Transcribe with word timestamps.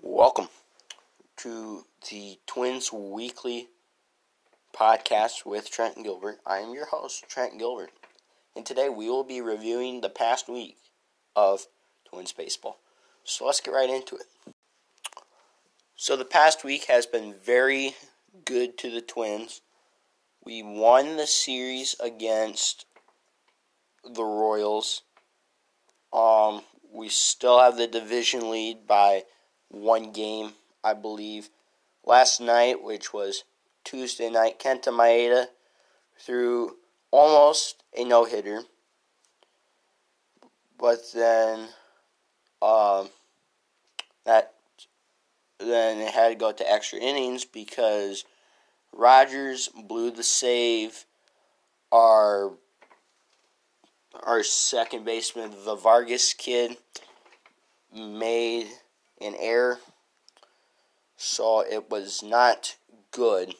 Welcome 0.00 0.46
to 1.38 1.84
the 2.08 2.38
Twins 2.46 2.92
Weekly 2.92 3.66
podcast 4.72 5.44
with 5.44 5.72
Trent 5.72 6.04
Gilbert. 6.04 6.38
I 6.46 6.58
am 6.58 6.72
your 6.72 6.86
host, 6.86 7.24
Trent 7.28 7.58
Gilbert, 7.58 7.90
and 8.54 8.64
today 8.64 8.88
we 8.88 9.08
will 9.10 9.24
be 9.24 9.40
reviewing 9.40 10.00
the 10.00 10.08
past 10.08 10.48
week 10.48 10.76
of 11.34 11.66
Twins 12.08 12.32
baseball. 12.32 12.78
So 13.24 13.44
let's 13.44 13.60
get 13.60 13.72
right 13.72 13.90
into 13.90 14.14
it. 14.14 14.54
So 15.96 16.14
the 16.14 16.24
past 16.24 16.62
week 16.62 16.84
has 16.84 17.04
been 17.04 17.34
very 17.34 17.96
good 18.44 18.78
to 18.78 18.90
the 18.92 19.00
Twins. 19.00 19.62
We 20.44 20.62
won 20.62 21.16
the 21.16 21.26
series 21.26 21.96
against 21.98 22.86
the 24.04 24.22
Royals. 24.22 25.02
Um, 26.12 26.62
we 26.88 27.08
still 27.08 27.58
have 27.58 27.76
the 27.76 27.88
division 27.88 28.48
lead 28.48 28.86
by 28.86 29.24
one 29.70 30.12
game, 30.12 30.52
I 30.82 30.94
believe. 30.94 31.50
Last 32.04 32.40
night, 32.40 32.82
which 32.82 33.12
was 33.12 33.44
Tuesday 33.84 34.30
night, 34.30 34.58
Kenta 34.58 34.92
Maeda 34.92 35.46
threw 36.18 36.76
almost 37.10 37.82
a 37.96 38.04
no 38.04 38.24
hitter, 38.24 38.62
but 40.78 41.00
then 41.14 41.68
um, 42.62 43.08
that 44.24 44.54
then 45.58 45.98
it 45.98 46.12
had 46.12 46.28
to 46.28 46.34
go 46.34 46.52
to 46.52 46.70
extra 46.70 46.98
innings 46.98 47.44
because 47.44 48.24
Rogers 48.92 49.68
blew 49.68 50.10
the 50.10 50.22
save. 50.22 51.04
Our 51.90 52.52
our 54.22 54.42
second 54.42 55.04
baseman, 55.04 55.52
the 55.64 55.74
Vargas 55.74 56.34
kid, 56.34 56.76
made 57.94 58.68
an 59.20 59.34
error, 59.38 59.78
so 61.16 61.60
it 61.60 61.90
was 61.90 62.22
not 62.22 62.76
good. 63.10 63.54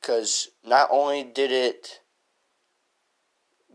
Because 0.00 0.50
not 0.66 0.88
only 0.90 1.22
did 1.22 1.50
it 1.50 2.00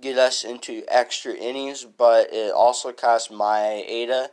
get 0.01 0.17
us 0.17 0.43
into 0.43 0.83
extra 0.87 1.33
innings, 1.33 1.85
but 1.85 2.31
it 2.31 2.53
also 2.53 2.91
cost 2.91 3.31
Maeda 3.31 4.29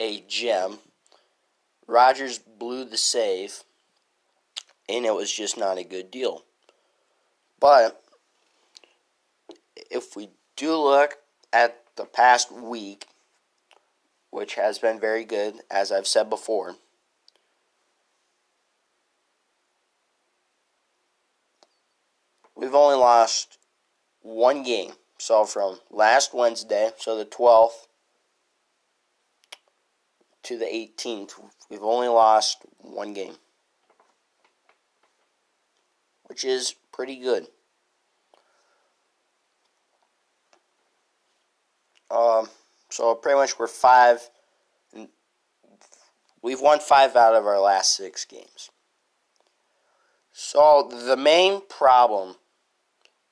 a 0.00 0.20
gem. 0.28 0.78
Rogers 1.86 2.38
blew 2.38 2.84
the 2.84 2.98
save, 2.98 3.64
and 4.88 5.06
it 5.06 5.14
was 5.14 5.32
just 5.32 5.56
not 5.56 5.78
a 5.78 5.84
good 5.84 6.10
deal. 6.10 6.44
But 7.60 8.02
if 9.90 10.14
we 10.14 10.30
do 10.56 10.76
look 10.76 11.18
at 11.52 11.82
the 11.96 12.04
past 12.04 12.52
week, 12.52 13.07
which 14.30 14.54
has 14.54 14.78
been 14.78 15.00
very 15.00 15.24
good, 15.24 15.54
as 15.70 15.90
I've 15.90 16.06
said 16.06 16.28
before, 16.28 16.76
we've 22.54 22.74
only 22.74 22.96
lost 22.96 23.58
one 24.22 24.62
game. 24.62 24.92
So 25.18 25.44
from 25.44 25.80
last 25.90 26.32
Wednesday, 26.32 26.90
so 26.96 27.16
the 27.16 27.24
12th, 27.24 27.88
to 30.44 30.56
the 30.56 30.64
18th, 30.64 31.32
we've 31.68 31.82
only 31.82 32.08
lost 32.08 32.58
one 32.78 33.12
game, 33.12 33.34
which 36.26 36.44
is 36.44 36.74
pretty 36.92 37.16
good. 37.16 37.48
Um, 42.10 42.48
so 42.98 43.14
pretty 43.14 43.36
much 43.36 43.60
we're 43.60 43.68
five. 43.68 44.28
We've 46.42 46.60
won 46.60 46.80
five 46.80 47.14
out 47.14 47.36
of 47.36 47.46
our 47.46 47.60
last 47.60 47.94
six 47.94 48.24
games. 48.24 48.70
So 50.32 50.90
the 51.06 51.16
main 51.16 51.60
problem, 51.68 52.34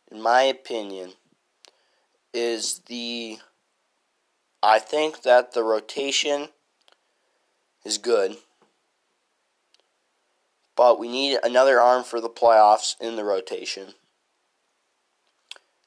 in 0.09 0.22
my 0.22 0.43
opinion, 0.43 1.15
is 2.32 2.82
the. 2.87 3.38
I 4.62 4.78
think 4.78 5.22
that 5.22 5.53
the 5.53 5.65
rotation 5.65 6.50
is 7.84 7.99
good, 7.99 8.37
but 10.76 11.00
we 11.00 11.09
need 11.09 11.41
another 11.43 11.81
arm 11.81 12.05
for 12.05 12.21
the 12.21 12.31
playoffs 12.31 12.94
in 13.00 13.16
the 13.16 13.25
rotation. 13.25 13.94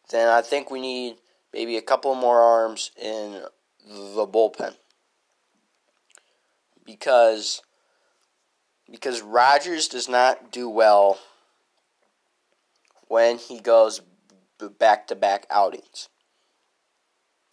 Then 0.10 0.28
I 0.28 0.42
think 0.42 0.70
we 0.70 0.82
need 0.82 1.16
maybe 1.54 1.78
a 1.78 1.82
couple 1.82 2.14
more 2.14 2.42
arms 2.42 2.92
in 3.02 3.44
the 3.88 4.28
bullpen 4.28 4.76
because 6.86 7.62
because 8.92 9.22
Rogers 9.22 9.88
does 9.88 10.10
not 10.10 10.52
do 10.52 10.70
well 10.70 11.20
when 13.08 13.38
he 13.38 13.60
goes 13.60 14.02
back 14.80 15.08
to 15.08 15.16
back 15.16 15.46
outings. 15.50 16.10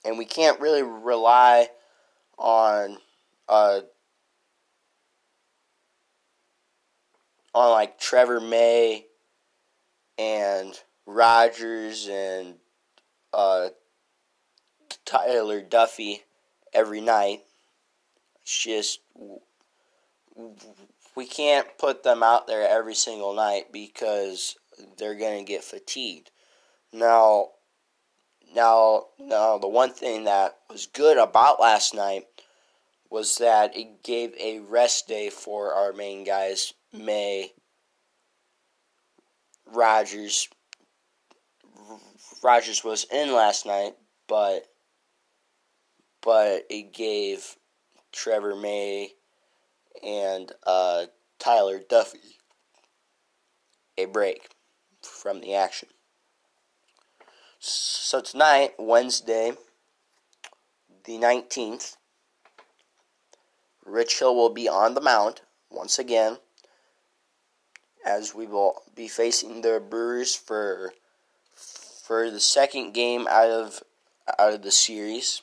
And 0.04 0.18
we 0.18 0.24
can't 0.24 0.60
really 0.60 0.82
rely 0.82 1.68
on 2.38 2.98
uh, 3.48 3.80
on 7.54 7.70
like 7.70 7.98
Trevor 7.98 8.40
May 8.40 9.06
and 10.18 10.78
Rogers 11.06 12.08
and 12.08 12.54
uh, 13.32 13.68
Tyler 15.04 15.62
Duffey 15.62 16.20
every 16.72 17.00
night. 17.00 17.40
It's 18.42 18.62
just 18.62 19.00
we 21.14 21.26
can't 21.26 21.66
put 21.78 22.02
them 22.02 22.22
out 22.22 22.46
there 22.46 22.68
every 22.68 22.94
single 22.94 23.34
night 23.34 23.72
because 23.72 24.56
they're 24.98 25.14
going 25.14 25.44
to 25.44 25.50
get 25.50 25.64
fatigued. 25.64 26.30
Now, 26.92 27.48
now, 28.54 29.06
now, 29.18 29.58
the 29.58 29.68
one 29.68 29.92
thing 29.92 30.24
that 30.24 30.56
was 30.70 30.86
good 30.86 31.18
about 31.18 31.60
last 31.60 31.94
night 31.94 32.24
was 33.10 33.38
that 33.38 33.76
it 33.76 34.02
gave 34.02 34.34
a 34.38 34.60
rest 34.60 35.08
day 35.08 35.30
for 35.30 35.72
our 35.72 35.92
main 35.92 36.24
guys, 36.24 36.74
May, 36.92 37.52
Rogers. 39.66 40.48
Rogers 42.42 42.84
was 42.84 43.06
in 43.12 43.32
last 43.32 43.66
night, 43.66 43.94
but 44.28 44.66
but 46.26 46.66
it 46.68 46.92
gave 46.92 47.54
Trevor 48.10 48.56
May 48.56 49.12
and 50.04 50.50
uh, 50.66 51.04
Tyler 51.38 51.78
Duffey 51.78 52.34
a 53.96 54.06
break 54.06 54.50
from 55.00 55.40
the 55.40 55.54
action. 55.54 55.88
So 57.60 58.20
tonight, 58.20 58.72
Wednesday, 58.76 59.52
the 61.04 61.12
19th, 61.12 61.96
Rich 63.84 64.18
Hill 64.18 64.34
will 64.34 64.50
be 64.50 64.68
on 64.68 64.94
the 64.94 65.00
mound 65.00 65.42
once 65.70 65.96
again 65.96 66.38
as 68.04 68.34
we 68.34 68.46
will 68.46 68.82
be 68.96 69.06
facing 69.06 69.60
the 69.60 69.80
Brewers 69.80 70.34
for 70.34 70.92
for 71.54 72.30
the 72.30 72.40
second 72.40 72.94
game 72.94 73.26
out 73.28 73.50
of 73.50 73.82
out 74.38 74.52
of 74.52 74.62
the 74.62 74.70
series 74.70 75.42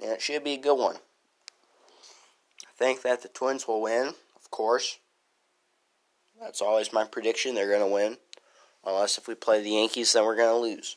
and 0.00 0.10
it 0.10 0.22
should 0.22 0.44
be 0.44 0.54
a 0.54 0.58
good 0.58 0.78
one. 0.78 0.96
I 2.64 2.72
think 2.76 3.02
that 3.02 3.22
the 3.22 3.28
Twins 3.28 3.68
will 3.68 3.82
win, 3.82 4.14
of 4.36 4.50
course. 4.50 4.98
That's 6.40 6.62
always 6.62 6.92
my 6.92 7.04
prediction. 7.04 7.54
They're 7.54 7.68
going 7.68 7.86
to 7.86 7.94
win. 7.94 8.16
Unless 8.84 9.18
if 9.18 9.28
we 9.28 9.34
play 9.34 9.62
the 9.62 9.70
Yankees, 9.70 10.12
then 10.12 10.24
we're 10.24 10.36
going 10.36 10.48
to 10.48 10.56
lose. 10.56 10.96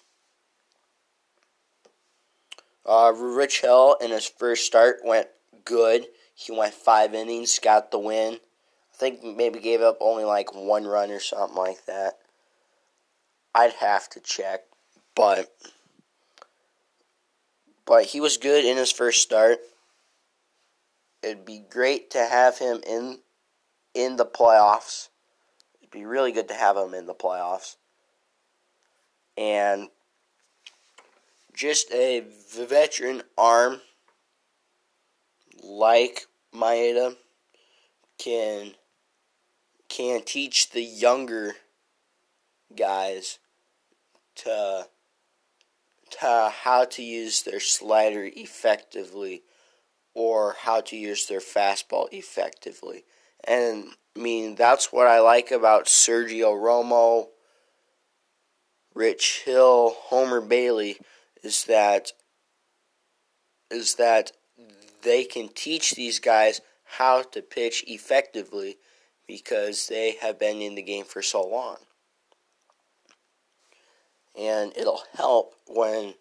Uh, 2.86 3.14
Rich 3.16 3.62
Hill 3.62 3.97
in 4.02 4.12
his 4.12 4.28
first 4.28 4.66
start 4.66 5.00
went 5.03 5.28
good. 5.66 6.08
He 6.35 6.52
went 6.52 6.73
five 6.73 7.14
innings, 7.14 7.59
got 7.59 7.91
the 7.91 7.99
win. 7.99 8.35
I 8.35 8.97
think 8.97 9.23
maybe 9.23 9.59
gave 9.59 9.82
up 9.82 9.97
only 9.99 10.23
like 10.23 10.53
one 10.53 10.85
run 10.85 11.11
or 11.11 11.20
something 11.20 11.58
like 11.58 11.85
that. 11.85 12.14
I'd 13.56 13.73
have 13.73 14.09
to 14.11 14.20
check, 14.20 14.61
but 15.16 15.52
but 17.85 18.06
he 18.06 18.20
was 18.20 18.38
good 18.38 18.66
in 18.66 18.78
his 18.78 18.91
first 18.91 19.22
start. 19.22 19.59
It'd 21.22 21.46
be 21.46 21.64
great 21.70 22.12
to 22.12 22.20
have 22.20 22.59
him 22.59 22.82
in 22.88 23.20
in 23.94 24.18
the 24.18 24.26
playoffs. 24.26 25.09
It'd 25.80 25.91
be 25.91 26.06
really 26.06 26.32
good 26.32 26.47
to 26.50 26.53
have 26.53 26.76
him 26.76 26.94
in 26.94 27.06
the 27.06 27.14
playoffs. 27.14 27.76
And 29.38 29.90
just 31.53 31.91
a 31.91 32.24
veteran 32.56 33.24
arm 33.38 33.82
like 35.64 36.28
Maeda 36.53 37.16
can 38.18 38.74
can 39.88 40.24
teach 40.24 40.72
the 40.72 40.82
younger 40.82 41.53
guys 42.76 43.38
to 44.35 44.88
to 46.19 46.51
how 46.63 46.85
to 46.85 47.03
use 47.03 47.43
their 47.43 47.59
slider 47.59 48.29
effectively 48.35 49.43
or 50.13 50.55
how 50.59 50.81
to 50.81 50.95
use 50.95 51.25
their 51.27 51.39
fastball 51.39 52.07
effectively. 52.11 53.03
And 53.43 53.85
I 54.15 54.19
mean, 54.19 54.55
that's 54.55 54.93
what 54.93 55.07
I 55.07 55.19
like 55.19 55.51
about 55.51 55.85
Sergio 55.85 56.53
Romo, 56.53 57.27
Rich 58.93 59.43
Hill, 59.45 59.95
Homer 59.95 60.41
Bailey 60.41 60.97
is 61.43 61.65
that 61.65 62.11
is 63.71 63.95
that 63.95 64.31
they 65.01 65.23
can 65.23 65.49
teach 65.49 65.95
these 65.95 66.19
guys 66.19 66.61
how 66.83 67.23
to 67.23 67.41
pitch 67.41 67.83
effectively 67.87 68.77
because 69.27 69.87
they 69.87 70.15
have 70.21 70.37
been 70.37 70.61
in 70.61 70.75
the 70.75 70.81
game 70.81 71.05
for 71.05 71.21
so 71.21 71.45
long. 71.45 71.77
And 74.38 74.74
it'll 74.76 75.03
help 75.16 75.56
when 75.68 76.16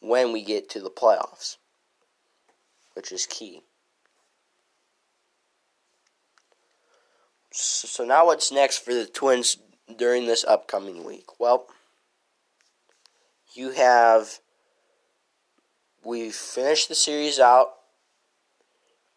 when 0.00 0.32
we 0.32 0.42
get 0.42 0.70
to 0.70 0.80
the 0.80 0.90
playoffs, 0.90 1.58
which 2.94 3.12
is 3.12 3.26
key. 3.26 3.62
So 7.52 8.04
now 8.04 8.26
what's 8.26 8.52
next 8.52 8.78
for 8.78 8.94
the 8.94 9.06
Twins 9.06 9.58
during 9.98 10.26
this 10.26 10.44
upcoming 10.44 11.04
week? 11.04 11.26
Well, 11.38 11.66
you 13.54 13.70
have 13.70 14.38
we 16.04 16.30
finished 16.30 16.88
the 16.88 16.94
series 16.94 17.38
out 17.38 17.72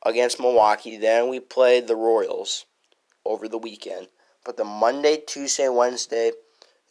against 0.06 0.40
Milwaukee. 0.40 0.98
Then 0.98 1.30
we 1.30 1.40
played 1.40 1.88
the 1.88 1.96
Royals 1.96 2.66
over 3.26 3.48
the 3.48 3.58
weekend. 3.58 4.08
But 4.44 4.58
the 4.58 4.66
Monday, 4.66 5.22
Tuesday, 5.26 5.70
Wednesday 5.70 6.32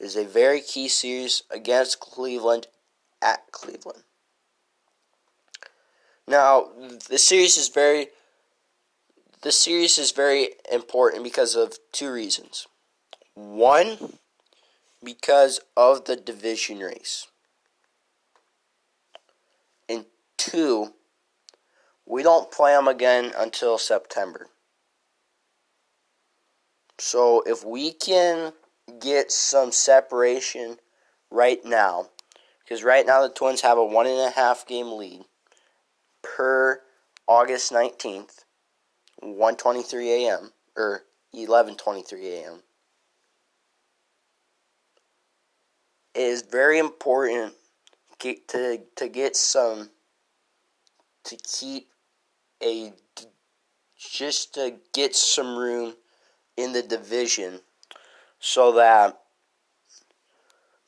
is 0.02 0.16
a 0.16 0.24
very 0.24 0.60
key 0.60 0.88
series 0.88 1.44
against 1.50 2.00
Cleveland 2.00 2.66
at 3.22 3.50
Cleveland. 3.52 4.02
Now, 6.26 6.68
the 7.08 7.18
series 7.18 7.56
is 7.56 7.68
very 7.68 8.08
the 9.42 9.52
series 9.52 9.98
is 9.98 10.12
very 10.12 10.50
important 10.70 11.24
because 11.24 11.56
of 11.56 11.78
two 11.90 12.12
reasons. 12.12 12.68
One, 13.34 14.18
because 15.02 15.60
of 15.76 16.04
the 16.04 16.14
division 16.14 16.78
race. 16.78 17.26
And 19.88 20.06
two, 20.36 20.94
we 22.06 22.22
don't 22.22 22.52
play 22.52 22.72
them 22.72 22.86
again 22.86 23.32
until 23.36 23.78
September. 23.78 24.46
So 26.98 27.42
if 27.44 27.64
we 27.64 27.92
can 27.92 28.52
get 29.00 29.30
some 29.30 29.72
separation 29.72 30.78
right 31.30 31.64
now, 31.64 32.08
because 32.62 32.82
right 32.82 33.06
now 33.06 33.22
the 33.22 33.32
Twins 33.32 33.60
have 33.62 33.78
a 33.78 33.84
one 33.84 34.06
and 34.06 34.20
a 34.20 34.30
half 34.30 34.66
game 34.66 34.92
lead 34.92 35.24
per 36.22 36.80
August 37.26 37.72
19th, 37.72 38.44
1:23 39.22 40.26
a.m. 40.26 40.52
or 40.76 41.04
11:23 41.34 42.24
a.m. 42.24 42.62
It 46.14 46.20
is 46.20 46.42
very 46.42 46.78
important 46.78 47.54
to 48.18 48.78
to 48.96 49.08
get 49.08 49.36
some 49.36 49.90
to 51.24 51.36
keep 51.36 51.88
a 52.62 52.92
just 53.96 54.54
to 54.54 54.76
get 54.92 55.14
some 55.14 55.56
room 55.56 55.94
in 56.56 56.72
the 56.72 56.82
division 56.82 57.60
so 58.42 58.72
that 58.72 59.20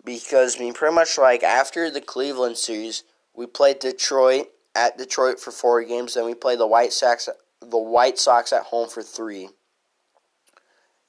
because 0.05 0.59
mean 0.59 0.75
pretty 0.75 0.95
much 0.95 1.17
like 1.17 1.45
after 1.45 1.89
the 1.89 2.01
Cleveland 2.01 2.59
series 2.59 3.05
we 3.33 3.47
played 3.47 3.79
Detroit 3.79 4.49
at 4.75 4.99
Detroit 4.99 5.39
for 5.39 5.53
four 5.53 5.83
games 5.85 6.15
then 6.15 6.27
we 6.27 6.35
played 6.35 6.59
the 6.59 6.67
White 6.67 6.93
Sox 6.93 7.29
the 7.61 7.79
White 7.79 8.19
Sox 8.19 8.53
at 8.53 8.65
home 8.65 8.89
for 8.89 9.03
three 9.03 9.49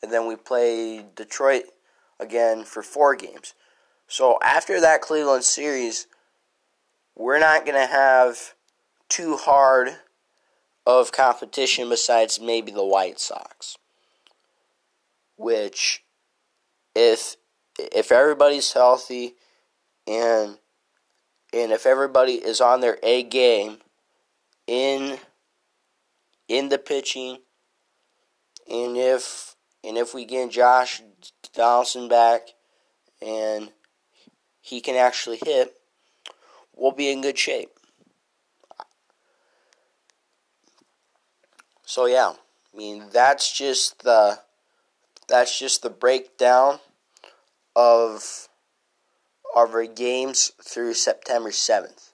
and 0.03 0.13
then 0.13 0.27
we 0.27 0.35
played 0.35 1.15
Detroit 1.15 1.63
again 2.19 2.63
for 2.63 2.83
four 2.83 3.15
games. 3.15 3.55
So 4.07 4.37
after 4.43 4.79
that 4.79 5.01
Cleveland 5.01 5.43
series 5.43 6.05
we're 7.15 7.39
not 7.39 7.65
to 7.65 7.87
have 7.87 8.53
too 9.09 9.35
hard 9.35 9.95
of 10.85 11.11
competition 11.11 11.89
besides 11.89 12.39
maybe 12.39 12.71
the 12.71 12.85
White 12.85 13.19
Sox 13.19 13.79
which 15.37 16.04
if 16.95 17.35
if 17.77 18.11
everybody's 18.11 18.71
healthy 18.71 19.35
and 20.07 20.57
and 21.53 21.71
if 21.71 21.85
everybody 21.85 22.33
is 22.33 22.61
on 22.61 22.79
their 22.81 22.97
A 23.03 23.23
game 23.23 23.77
in 24.65 25.19
in 26.47 26.69
the 26.69 26.77
pitching 26.77 27.39
and 28.69 28.97
if 28.97 29.55
and 29.83 29.97
if 29.97 30.13
we 30.13 30.25
get 30.25 30.49
Josh 30.49 31.01
Donaldson 31.53 32.07
back 32.07 32.49
and 33.21 33.71
he 34.61 34.81
can 34.81 34.95
actually 34.95 35.39
hit, 35.45 35.75
we'll 36.75 36.91
be 36.91 37.11
in 37.11 37.21
good 37.21 37.37
shape. 37.37 37.69
So 41.83 42.07
yeah, 42.07 42.33
I 42.73 42.77
mean 42.77 43.05
that's 43.11 43.55
just 43.55 44.03
the 44.03 44.39
that's 45.27 45.57
just 45.57 45.81
the 45.81 45.89
breakdown 45.89 46.79
of 47.75 48.47
our 49.55 49.85
games 49.85 50.51
through 50.61 50.93
September 50.93 51.49
7th. 51.49 52.11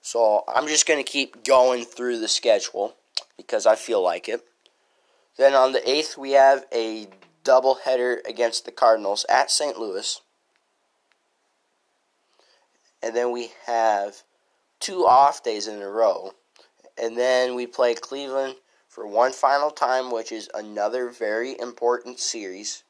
So 0.00 0.44
I'm 0.48 0.66
just 0.68 0.86
going 0.86 1.02
to 1.02 1.10
keep 1.10 1.44
going 1.44 1.84
through 1.84 2.20
the 2.20 2.28
schedule 2.28 2.94
because 3.36 3.66
I 3.66 3.74
feel 3.74 4.02
like 4.02 4.28
it. 4.28 4.42
Then 5.36 5.54
on 5.54 5.72
the 5.72 5.80
8th, 5.80 6.16
we 6.16 6.32
have 6.32 6.64
a 6.72 7.08
doubleheader 7.44 8.18
against 8.26 8.64
the 8.64 8.72
Cardinals 8.72 9.26
at 9.28 9.50
St. 9.50 9.78
Louis. 9.78 10.20
And 13.02 13.14
then 13.14 13.32
we 13.32 13.52
have 13.66 14.22
two 14.80 15.06
off 15.06 15.42
days 15.42 15.68
in 15.68 15.80
a 15.80 15.88
row. 15.88 16.32
And 17.00 17.16
then 17.16 17.54
we 17.54 17.66
play 17.66 17.94
Cleveland 17.94 18.56
for 18.98 19.06
one 19.06 19.30
final 19.30 19.70
time, 19.70 20.10
which 20.10 20.32
is 20.32 20.50
another 20.54 21.08
very 21.08 21.56
important 21.60 22.18
series. 22.18 22.82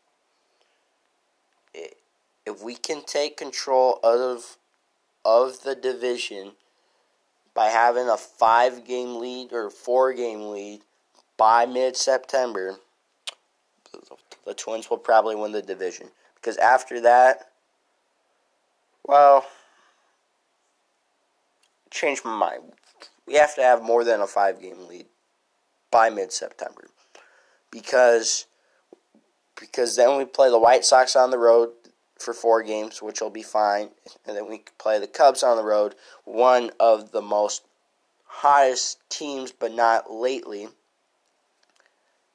If 1.75 2.63
we 2.63 2.77
can 2.77 3.05
take 3.05 3.37
control 3.37 4.01
of 4.03 4.57
of 5.23 5.65
the 5.65 5.75
division 5.75 6.53
by 7.53 7.67
having 7.67 8.09
a 8.09 8.17
five 8.17 8.87
game 8.87 9.21
lead 9.21 9.53
or 9.53 9.69
four 9.69 10.15
game 10.15 10.49
lead 10.49 10.81
by 11.37 11.67
mid 11.67 11.95
September, 11.95 12.77
the 14.47 14.55
Twins 14.55 14.89
will 14.89 14.97
probably 14.97 15.37
win 15.37 15.53
the 15.53 15.61
division. 15.61 16.09
Because 16.37 16.57
after 16.57 17.03
that, 17.03 17.51
well, 19.07 19.45
change 21.91 22.23
my 22.25 22.35
mind. 22.35 22.63
We 23.27 23.35
have 23.35 23.55
to 23.57 23.63
have 23.63 23.83
more 23.83 24.05
than 24.05 24.23
a 24.23 24.27
five 24.27 24.63
game 24.63 24.89
lead 24.89 25.05
by 25.91 26.11
mid 26.11 26.33
September. 26.33 26.89
Because 27.71 28.47
because 29.59 29.97
then 29.97 30.17
we 30.17 30.25
play 30.25 30.51
the 30.51 30.59
White 30.59 30.85
Sox 30.85 31.17
on 31.17 31.31
the 31.31 31.39
road 31.39 31.71
for 32.19 32.33
four 32.33 32.63
games, 32.63 33.03
which 33.03 33.21
will 33.21 33.31
be 33.31 33.43
fine, 33.43 33.91
and 34.27 34.37
then 34.37 34.49
we 34.49 34.63
play 34.79 34.99
the 34.99 35.07
Cubs 35.07 35.43
on 35.43 35.57
the 35.57 35.65
road, 35.65 35.95
one 36.25 36.71
of 36.81 37.13
the 37.13 37.23
most 37.23 37.65
hottest 38.25 38.99
teams, 39.09 39.53
but 39.53 39.73
not 39.73 40.13
lately, 40.13 40.69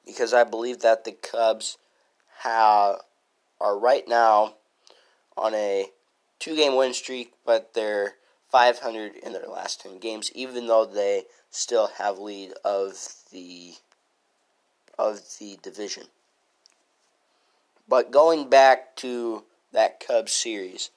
because 0.06 0.32
I 0.32 0.44
believe 0.44 0.80
that 0.80 1.04
the 1.04 1.12
Cubs 1.12 1.78
have 2.40 3.00
are 3.60 3.78
right 3.78 4.06
now 4.08 4.54
on 5.36 5.54
a 5.54 5.86
two-game 6.38 6.76
win 6.76 6.92
streak, 6.92 7.32
but 7.46 7.74
they're 7.74 8.14
500 8.50 9.16
in 9.16 9.32
their 9.32 9.46
last 9.46 9.80
10 9.82 9.98
games, 9.98 10.30
even 10.34 10.66
though 10.66 10.84
they 10.84 11.24
still 11.54 11.88
have 11.98 12.18
lead 12.18 12.52
of 12.64 12.94
the 13.30 13.74
of 14.98 15.20
the 15.38 15.58
division. 15.62 16.04
But 17.88 18.10
going 18.10 18.48
back 18.48 18.96
to 18.96 19.44
that 19.72 20.04
Cubs 20.04 20.32
series, 20.32 20.90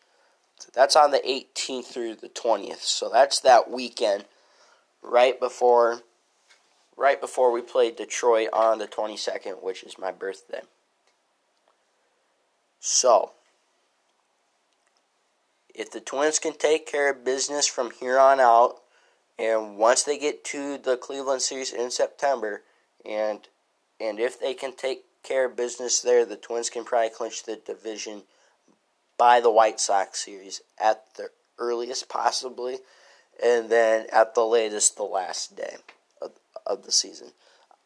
that's 0.74 0.96
on 0.96 1.12
the 1.12 1.20
18th 1.20 1.86
through 1.86 2.16
the 2.16 2.30
20th. 2.30 2.82
So 2.82 3.10
that's 3.10 3.40
that 3.42 3.70
weekend 3.70 4.26
right 5.02 5.40
before 5.40 6.02
right 6.96 7.22
before 7.22 7.52
we 7.52 7.62
play 7.62 7.92
Detroit 7.92 8.50
on 8.52 8.80
the 8.80 8.88
22nd, 8.88 9.62
which 9.62 9.84
is 9.84 10.00
my 10.00 10.12
birthday. 10.12 10.62
So, 12.80 13.34
if 15.76 15.92
the 15.92 16.00
Twins 16.00 16.40
can 16.40 16.54
take 16.54 16.88
care 16.88 17.12
of 17.12 17.24
business 17.24 17.68
from 17.68 17.92
here 17.92 18.18
on 18.18 18.40
out, 18.40 18.82
and 19.40 19.78
once 19.78 20.04
they 20.04 20.18
get 20.18 20.44
to 20.46 20.78
the 20.78 20.98
Cleveland 20.98 21.42
series 21.42 21.74
in 21.74 21.92
September, 21.92 22.64
and 23.06 23.48
and 24.00 24.20
if 24.20 24.40
they 24.40 24.54
can 24.54 24.76
take 24.76 25.04
care 25.24 25.46
of 25.46 25.56
business 25.56 26.02
there, 26.02 26.26
the 26.26 26.36
Twins 26.36 26.70
can 26.70 26.86
probably 26.86 27.10
clinch 27.10 27.44
the 27.44 27.56
division 27.56 28.24
by 29.18 29.40
the 29.40 29.52
White 29.52 29.80
Sox 29.80 30.24
series 30.24 30.62
at 30.80 31.04
the 31.16 31.30
earliest 31.58 32.08
possibly. 32.10 32.80
and 33.44 33.70
then 33.70 34.08
at 34.12 34.34
the 34.34 34.46
latest 34.46 34.96
the 34.96 35.04
last 35.04 35.56
day 35.56 35.76
of, 36.22 36.32
of 36.66 36.84
the 36.86 36.92
season. 36.92 37.28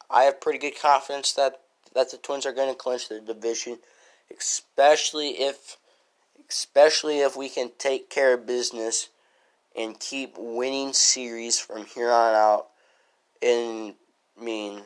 I 0.10 0.24
have 0.24 0.42
pretty 0.42 0.60
good 0.60 0.80
confidence 0.80 1.34
that 1.34 1.60
that 1.94 2.12
the 2.12 2.18
Twins 2.18 2.46
are 2.46 2.54
going 2.54 2.70
to 2.70 2.76
clinch 2.76 3.10
the 3.10 3.20
division, 3.20 3.80
especially 4.36 5.42
if 5.42 5.78
especially 6.50 7.20
if 7.20 7.36
we 7.36 7.50
can 7.50 7.72
take 7.78 8.10
care 8.10 8.34
of 8.34 8.48
business 8.48 9.10
and 9.76 10.00
keep 10.00 10.36
winning 10.38 10.94
series 10.94 11.60
from 11.60 11.86
here 11.86 12.12
on 12.12 12.34
out. 12.34 12.68
And 13.42 13.96
I 14.40 14.44
mean, 14.44 14.82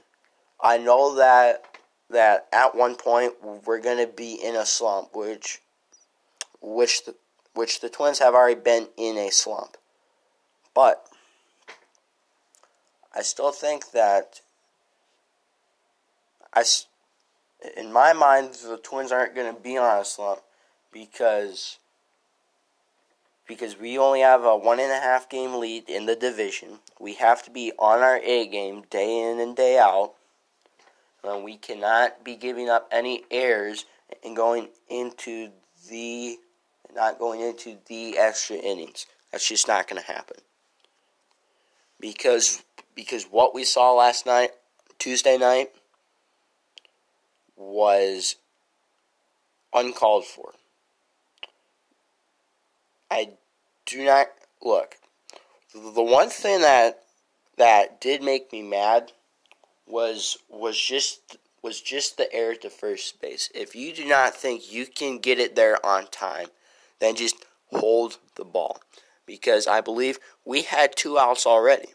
I 0.61 0.77
know 0.77 1.15
that 1.15 1.63
that 2.09 2.47
at 2.53 2.75
one 2.75 2.95
point 2.95 3.33
we're 3.65 3.79
to 3.97 4.11
be 4.11 4.33
in 4.33 4.55
a 4.55 4.65
slump, 4.65 5.15
which 5.15 5.61
which 6.61 7.05
the 7.05 7.15
which 7.53 7.79
the 7.79 7.89
Twins 7.89 8.19
have 8.19 8.33
already 8.33 8.59
been 8.59 8.87
in 8.97 9.17
a 9.17 9.31
slump. 9.31 9.77
But 10.73 11.07
I 13.15 13.21
still 13.21 13.51
think 13.51 13.91
that 13.91 14.41
I, 16.53 16.63
in 17.77 17.91
my 17.91 18.13
mind, 18.13 18.53
the 18.53 18.77
Twins 18.77 19.11
aren't 19.11 19.35
to 19.53 19.61
be 19.61 19.77
on 19.77 20.01
a 20.01 20.05
slump 20.05 20.41
because 20.91 21.79
because 23.47 23.79
we 23.79 23.97
only 23.97 24.21
have 24.21 24.43
a 24.43 24.57
one 24.57 24.79
and 24.79 24.91
a 24.91 24.99
half 24.99 25.29
game 25.29 25.55
lead 25.55 25.89
in 25.89 26.05
the 26.05 26.15
division. 26.15 26.79
We 26.99 27.15
have 27.15 27.43
to 27.43 27.51
be 27.51 27.71
on 27.77 27.99
our 27.99 28.19
A 28.23 28.47
game 28.47 28.83
day 28.89 29.19
in 29.19 29.39
and 29.39 29.55
day 29.55 29.77
out. 29.77 30.13
And 31.23 31.43
we 31.43 31.57
cannot 31.57 32.23
be 32.23 32.35
giving 32.35 32.69
up 32.69 32.87
any 32.91 33.23
errors 33.31 33.85
and 34.23 34.35
going 34.35 34.69
into 34.89 35.49
the 35.89 36.37
not 36.95 37.19
going 37.19 37.41
into 37.41 37.77
the 37.87 38.17
extra 38.17 38.55
innings. 38.55 39.05
That's 39.31 39.47
just 39.47 39.67
not 39.67 39.87
going 39.87 40.01
to 40.01 40.07
happen. 40.07 40.37
Because 41.99 42.63
because 42.95 43.25
what 43.25 43.53
we 43.53 43.63
saw 43.63 43.93
last 43.93 44.25
night, 44.25 44.51
Tuesday 44.97 45.37
night, 45.37 45.71
was 47.57 48.35
uncalled 49.73 50.25
for. 50.25 50.53
I 53.09 53.29
do 53.85 54.03
not 54.03 54.27
look. 54.61 54.97
The 55.73 56.03
one 56.03 56.29
thing 56.29 56.61
that 56.61 57.03
that 57.57 58.01
did 58.01 58.23
make 58.23 58.51
me 58.51 58.61
mad 58.61 59.11
was 59.87 60.37
was 60.49 60.79
just 60.79 61.37
was 61.61 61.81
just 61.81 62.17
the 62.17 62.31
error 62.33 62.55
to 62.55 62.69
first 62.69 63.21
base. 63.21 63.49
If 63.55 63.75
you 63.75 63.93
do 63.93 64.05
not 64.05 64.35
think 64.35 64.71
you 64.71 64.85
can 64.85 65.17
get 65.17 65.39
it 65.39 65.55
there 65.55 65.83
on 65.85 66.07
time, 66.07 66.47
then 66.99 67.15
just 67.15 67.43
hold 67.71 68.17
the 68.35 68.45
ball. 68.45 68.79
Because 69.25 69.65
I 69.65 69.81
believe 69.81 70.19
we 70.45 70.61
had 70.61 70.95
two 70.95 71.17
outs 71.17 71.47
already. 71.47 71.89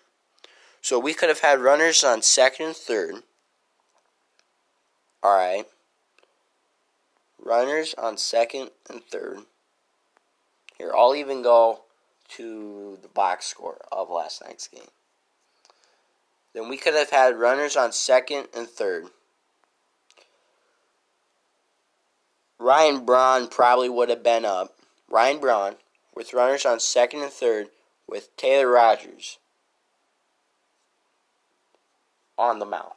So 0.82 0.98
we 0.98 1.14
could 1.14 1.28
have 1.28 1.40
had 1.40 1.60
runners 1.60 2.02
on 2.02 2.22
second 2.22 2.66
and 2.66 2.76
third. 2.76 3.14
Alright. 5.24 5.66
Runners 7.38 7.94
on 7.96 8.16
second 8.16 8.70
and 8.88 9.04
third. 9.04 9.40
Here, 10.80 10.94
I'll 10.96 11.14
even 11.14 11.42
go 11.42 11.82
to 12.36 12.98
the 13.02 13.08
box 13.08 13.44
score 13.44 13.76
of 13.92 14.08
last 14.08 14.42
night's 14.42 14.66
game. 14.66 14.88
Then 16.54 16.70
we 16.70 16.78
could 16.78 16.94
have 16.94 17.10
had 17.10 17.38
runners 17.38 17.76
on 17.76 17.92
second 17.92 18.48
and 18.56 18.66
third. 18.66 19.08
Ryan 22.58 23.04
Braun 23.04 23.48
probably 23.48 23.90
would 23.90 24.08
have 24.08 24.22
been 24.22 24.46
up. 24.46 24.74
Ryan 25.06 25.38
Braun 25.38 25.74
with 26.14 26.32
runners 26.32 26.64
on 26.64 26.80
second 26.80 27.20
and 27.20 27.30
third 27.30 27.66
with 28.08 28.34
Taylor 28.38 28.70
Rogers 28.70 29.36
on 32.38 32.58
the 32.58 32.64
mound. 32.64 32.94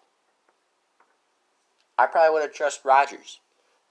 I 1.98 2.06
probably 2.06 2.32
would 2.32 2.44
have 2.44 2.54
trusted 2.54 2.86
Rogers 2.86 3.42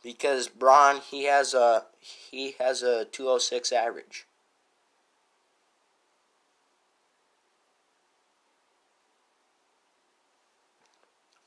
because 0.03 0.49
Braun 0.49 1.01
he 1.01 1.25
has 1.25 1.55
a 1.55 1.85
he 2.01 2.55
has 2.59 2.83
a 2.83 3.05
206 3.07 3.73
average. 3.73 4.27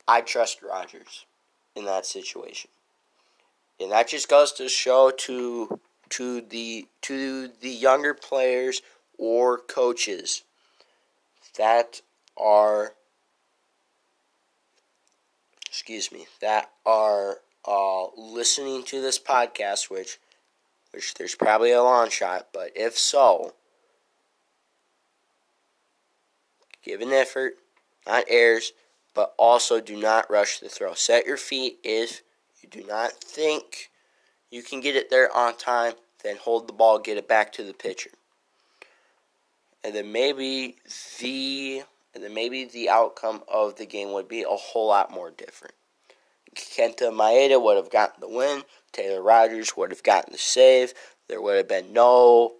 I 0.08 0.22
trust 0.22 0.62
Rogers 0.62 1.26
in 1.76 1.86
that 1.86 2.06
situation. 2.06 2.70
And 3.80 3.92
that 3.92 4.08
just 4.08 4.30
goes 4.30 4.52
to 4.54 4.70
show 4.70 5.12
to 5.12 5.80
to 6.10 6.42
the 6.42 6.88
to 7.02 7.48
the 7.48 7.70
younger 7.70 8.14
players 8.14 8.82
or 9.18 9.58
coaches 9.58 10.44
that 11.58 12.02
are 12.38 12.94
excuse 15.68 16.12
me 16.12 16.28
that 16.40 16.72
are 16.86 17.40
uh, 17.68 18.08
listening 18.16 18.84
to 18.84 19.02
this 19.02 19.20
podcast 19.20 19.90
which 19.90 20.20
which 20.92 21.14
there's 21.16 21.36
probably 21.36 21.72
a 21.72 21.84
long 21.84 22.10
shot 22.10 22.48
but 22.54 22.72
if 22.76 22.98
so 22.98 23.54
give 26.84 27.02
an 27.02 27.12
effort 27.12 27.56
not 28.08 28.24
errors 28.28 28.74
but 29.14 29.34
also 29.38 29.80
do 29.80 30.00
not 30.00 30.30
rush 30.30 30.60
the 30.60 30.70
throw 30.70 30.94
set 30.94 31.26
your 31.26 31.38
feet 31.38 31.80
if 31.84 32.22
you 32.62 32.70
do 32.70 32.88
not 32.88 33.14
think 33.14 33.90
you 34.56 34.64
can 34.64 34.80
get 34.80 34.96
it 34.96 35.10
there 35.10 35.36
on 35.36 35.58
time, 35.58 35.94
then 36.24 36.38
hold 36.38 36.68
the 36.68 36.74
ball, 36.74 36.98
get 36.98 37.18
it 37.18 37.28
back 37.28 37.52
to 37.54 37.64
the 37.64 37.74
pitcher. 37.74 38.12
And 39.84 39.94
then 39.94 40.12
maybe 40.12 40.78
the 41.20 41.84
and 42.14 42.24
then 42.24 42.34
maybe 42.34 42.64
the 42.64 42.90
outcome 42.90 43.44
of 43.52 43.76
the 43.76 43.86
game 43.86 44.14
would 44.14 44.30
be 44.30 44.44
a 44.44 44.56
whole 44.56 44.88
lot 44.88 45.12
more 45.12 45.32
different. 45.32 45.76
Kenta 46.56 47.12
Maeda 47.12 47.62
would 47.62 47.78
have 47.78 47.92
gotten 47.92 48.22
the 48.22 48.30
win. 48.30 48.64
Taylor 48.92 49.22
Rogers 49.22 49.76
would 49.76 49.92
have 49.92 50.04
gotten 50.04 50.32
the 50.32 50.40
save. 50.40 50.94
There 51.28 51.42
would 51.42 51.58
have 51.58 51.68
been 51.68 51.94
no 51.94 52.56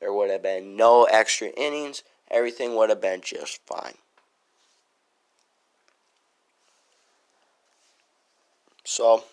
there 0.00 0.12
would 0.12 0.30
have 0.30 0.42
been 0.42 0.76
no 0.76 1.04
extra 1.04 1.48
innings. 1.48 2.02
Everything 2.30 2.76
would 2.76 2.90
have 2.90 3.00
been 3.00 3.20
just 3.20 3.60
fine. 3.66 3.94
So, 8.84 9.24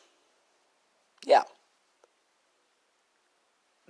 yeah. 1.25 1.43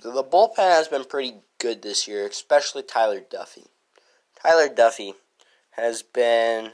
The 0.01 0.23
bullpen 0.23 0.57
has 0.57 0.87
been 0.87 1.05
pretty 1.05 1.35
good 1.59 1.81
this 1.81 2.07
year, 2.07 2.27
especially 2.27 2.83
Tyler 2.83 3.21
Duffey. 3.21 3.67
Tyler 4.41 4.67
Duffey 4.67 5.13
has 5.71 6.03
been 6.03 6.73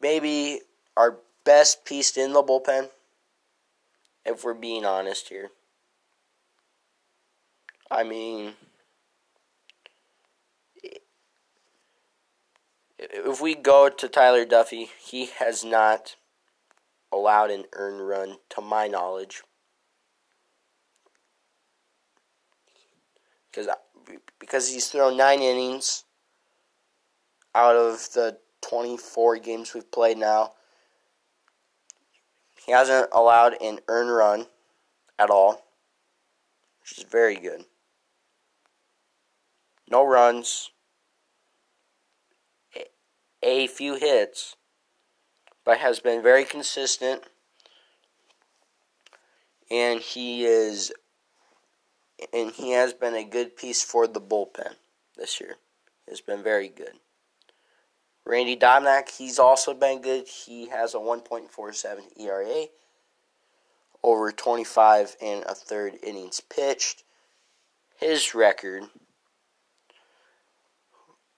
maybe 0.00 0.60
our 0.96 1.18
best 1.48 1.86
piece 1.86 2.18
in 2.18 2.34
the 2.34 2.42
bullpen, 2.42 2.90
if 4.26 4.44
we're 4.44 4.52
being 4.52 4.84
honest 4.84 5.30
here. 5.30 5.48
I 7.90 8.04
mean, 8.04 8.52
if 12.98 13.40
we 13.40 13.54
go 13.54 13.88
to 13.88 14.08
Tyler 14.10 14.44
Duffey, 14.44 14.88
he 15.02 15.30
has 15.38 15.64
not 15.64 16.16
allowed 17.10 17.50
an 17.50 17.64
earned 17.72 18.06
run, 18.06 18.36
to 18.50 18.60
my 18.60 18.86
knowledge. 18.86 19.42
Because 23.50 23.70
because 24.38 24.70
he's 24.70 24.88
thrown 24.88 25.16
nine 25.16 25.40
innings 25.40 26.04
out 27.54 27.74
of 27.74 28.12
the 28.12 28.36
24 28.60 29.38
games 29.38 29.72
we've 29.72 29.90
played 29.90 30.18
now. 30.18 30.52
He 32.68 32.74
hasn't 32.74 33.08
allowed 33.12 33.54
an 33.62 33.78
earned 33.88 34.14
run 34.14 34.46
at 35.18 35.30
all, 35.30 35.64
which 36.82 36.98
is 36.98 37.04
very 37.04 37.36
good. 37.36 37.64
No 39.90 40.06
runs, 40.06 40.70
a 43.42 43.66
few 43.68 43.94
hits, 43.94 44.56
but 45.64 45.78
has 45.78 46.00
been 46.00 46.22
very 46.22 46.44
consistent. 46.44 47.22
And 49.70 50.00
he 50.00 50.44
is 50.44 50.92
and 52.34 52.50
he 52.52 52.72
has 52.72 52.92
been 52.92 53.14
a 53.14 53.24
good 53.24 53.56
piece 53.56 53.82
for 53.82 54.06
the 54.06 54.20
bullpen 54.20 54.74
this 55.16 55.40
year. 55.40 55.56
Has 56.06 56.20
been 56.20 56.42
very 56.42 56.68
good. 56.68 56.98
Randy 58.28 58.56
Dobnak, 58.58 59.08
he's 59.08 59.38
also 59.38 59.72
been 59.72 60.02
good. 60.02 60.28
He 60.28 60.68
has 60.68 60.94
a 60.94 60.98
1.47 60.98 62.20
ERA 62.20 62.66
over 64.04 64.30
25 64.30 65.16
and 65.22 65.44
a 65.44 65.54
third 65.54 65.94
innings 66.02 66.38
pitched. 66.40 67.04
His 67.96 68.34
record, 68.34 68.84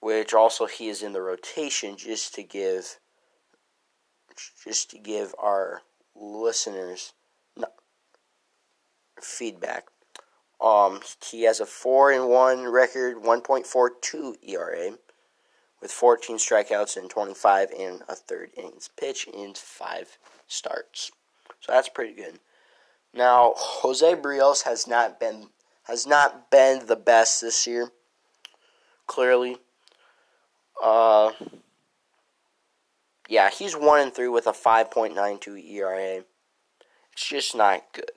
which 0.00 0.34
also 0.34 0.66
he 0.66 0.88
is 0.88 1.00
in 1.00 1.12
the 1.12 1.22
rotation 1.22 1.96
just 1.96 2.34
to 2.34 2.42
give 2.42 2.98
just 4.64 4.90
to 4.90 4.98
give 4.98 5.32
our 5.38 5.82
listeners 6.16 7.12
feedback. 9.22 9.86
Um, 10.60 11.02
he 11.24 11.44
has 11.44 11.60
a 11.60 11.66
four 11.66 12.10
and 12.10 12.28
one 12.28 12.64
record, 12.66 13.18
1.42 13.18 14.34
ERA, 14.42 14.96
with 15.80 15.90
14 15.90 16.36
strikeouts 16.36 16.96
in 16.96 17.08
25 17.08 17.70
and 17.78 18.02
a 18.08 18.14
third 18.14 18.50
innings 18.56 18.90
pitch 18.98 19.26
in 19.32 19.54
five 19.54 20.18
starts. 20.46 21.10
So 21.60 21.72
that's 21.72 21.88
pretty 21.88 22.14
good. 22.14 22.38
Now 23.14 23.54
Jose 23.56 24.14
Berrios 24.14 24.62
has 24.64 24.86
not 24.86 25.18
been 25.18 25.48
has 25.84 26.06
not 26.06 26.50
been 26.50 26.86
the 26.86 26.96
best 26.96 27.40
this 27.40 27.66
year. 27.66 27.90
Clearly, 29.06 29.56
uh, 30.82 31.32
yeah, 33.28 33.50
he's 33.50 33.74
one 33.74 34.00
and 34.00 34.14
three 34.14 34.28
with 34.28 34.46
a 34.46 34.52
5.92 34.52 35.68
ERA. 35.70 36.24
It's 37.12 37.28
just 37.28 37.56
not 37.56 37.82
good. 37.92 38.10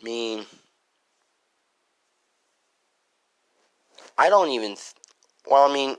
I 0.00 0.04
mean, 0.04 0.46
I 4.22 4.28
don't 4.28 4.50
even. 4.50 4.76
Th- 4.76 4.94
well, 5.50 5.68
I 5.68 5.74
mean, 5.74 5.96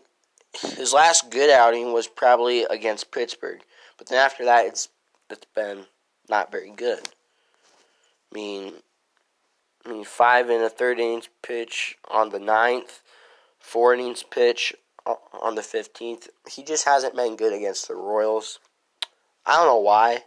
his 0.78 0.94
last 0.94 1.30
good 1.30 1.50
outing 1.50 1.92
was 1.92 2.08
probably 2.08 2.64
against 2.64 3.12
Pittsburgh, 3.12 3.60
but 3.98 4.08
then 4.08 4.18
after 4.18 4.46
that, 4.46 4.66
it's 4.66 4.88
it's 5.30 5.46
been 5.54 5.88
not 6.30 6.50
very 6.50 6.72
good. 6.72 7.02
I 8.32 8.34
mean, 8.34 8.76
I 9.86 9.90
mean, 9.90 10.06
five 10.06 10.50
and 10.50 10.64
a 10.64 10.70
third 10.70 11.02
innings 11.02 11.28
pitch 11.42 11.98
on 12.10 12.30
the 12.30 12.40
ninth, 12.40 13.02
four 13.60 13.94
innings 13.94 14.24
pitch 14.24 14.74
on 15.06 15.56
the 15.56 15.62
15th. 15.62 16.30
He 16.50 16.64
just 16.64 16.86
hasn't 16.86 17.18
been 17.18 17.36
good 17.36 17.52
against 17.52 17.90
the 17.90 17.96
Royals. 17.96 18.60
I 19.46 19.58
don't 19.58 19.68
know 19.68 19.80
why, 19.80 20.24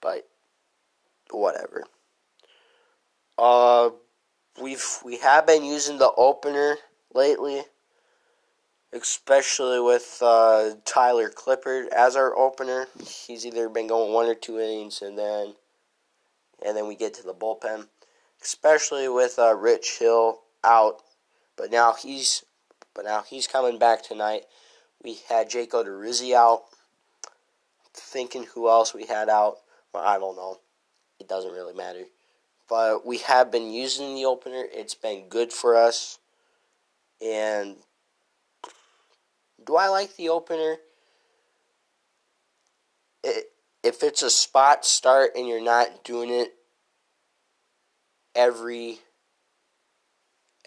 but 0.00 0.26
whatever. 1.30 1.84
Uh, 3.38 3.90
we've 4.60 4.84
we 5.04 5.18
have 5.18 5.46
been 5.46 5.64
using 5.64 5.98
the 5.98 6.10
opener 6.16 6.78
lately, 7.16 7.62
especially 8.92 9.80
with 9.80 10.18
uh, 10.22 10.74
Tyler 10.84 11.30
Clippard 11.30 11.88
as 11.88 12.14
our 12.14 12.36
opener. 12.36 12.86
He's 13.26 13.44
either 13.44 13.68
been 13.68 13.88
going 13.88 14.12
one 14.12 14.26
or 14.26 14.34
two 14.34 14.60
innings, 14.60 15.02
and 15.02 15.18
then 15.18 15.54
and 16.64 16.76
then 16.76 16.86
we 16.86 16.94
get 16.94 17.14
to 17.14 17.22
the 17.22 17.34
bullpen, 17.34 17.88
especially 18.42 19.08
with 19.08 19.38
uh, 19.38 19.54
Rich 19.54 19.98
Hill 19.98 20.40
out. 20.62 21.02
But 21.56 21.70
now 21.70 21.94
he's 21.94 22.44
but 22.94 23.04
now 23.04 23.24
he's 23.26 23.46
coming 23.46 23.78
back 23.78 24.02
tonight. 24.02 24.44
We 25.02 25.18
had 25.28 25.50
Jake 25.50 25.72
Odorizzi 25.72 26.34
out. 26.34 26.64
Thinking 27.92 28.44
who 28.54 28.68
else 28.68 28.92
we 28.92 29.06
had 29.06 29.28
out. 29.28 29.56
Well, 29.92 30.04
I 30.04 30.18
don't 30.18 30.36
know. 30.36 30.58
It 31.18 31.28
doesn't 31.28 31.52
really 31.52 31.74
matter. 31.74 32.04
But 32.68 33.06
we 33.06 33.18
have 33.18 33.50
been 33.50 33.70
using 33.70 34.14
the 34.14 34.26
opener. 34.26 34.64
It's 34.72 34.94
been 34.94 35.28
good 35.28 35.52
for 35.52 35.76
us. 35.76 36.18
And 37.20 37.76
do 39.64 39.76
I 39.76 39.88
like 39.88 40.16
the 40.16 40.28
opener? 40.28 40.76
It, 43.24 43.46
if 43.82 44.02
it's 44.02 44.22
a 44.22 44.30
spot 44.30 44.84
start 44.84 45.32
and 45.36 45.48
you're 45.48 45.62
not 45.62 46.04
doing 46.04 46.30
it 46.30 46.52
every 48.34 48.98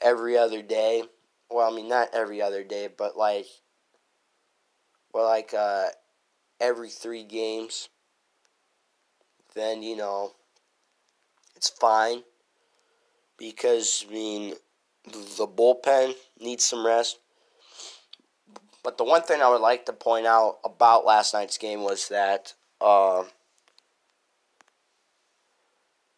every 0.01 0.37
other 0.37 0.61
day, 0.61 1.03
well, 1.49 1.71
I 1.71 1.75
mean 1.75 1.87
not 1.87 2.09
every 2.13 2.41
other 2.41 2.63
day, 2.63 2.87
but 2.95 3.17
like 3.17 3.45
well 5.13 5.25
like 5.25 5.53
uh 5.53 5.87
every 6.59 6.89
3 6.89 7.23
games, 7.23 7.89
then 9.53 9.83
you 9.83 9.95
know 9.95 10.31
it's 11.55 11.69
fine 11.69 12.23
because 13.37 14.05
I 14.09 14.13
mean 14.13 14.53
the 15.11 15.47
bullpen 15.47 16.15
needs 16.39 16.65
some 16.65 16.85
rest. 16.85 17.19
But 18.83 18.97
the 18.97 19.03
one 19.03 19.21
thing 19.21 19.41
I 19.41 19.49
would 19.49 19.61
like 19.61 19.85
to 19.85 19.93
point 19.93 20.25
out 20.25 20.59
about 20.63 21.05
last 21.05 21.33
night's 21.33 21.57
game 21.57 21.83
was 21.83 22.07
that 22.09 22.53
uh, 22.79 23.23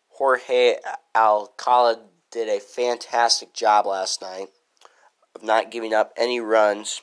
Jorge 0.10 0.76
Alcala 1.16 2.02
did 2.32 2.48
a 2.48 2.60
fantastic 2.60 3.54
job 3.54 3.86
last 3.86 4.22
night 4.22 4.48
of 5.36 5.44
not 5.44 5.72
giving 5.72 5.94
up 5.94 6.14
any 6.16 6.40
runs 6.40 7.02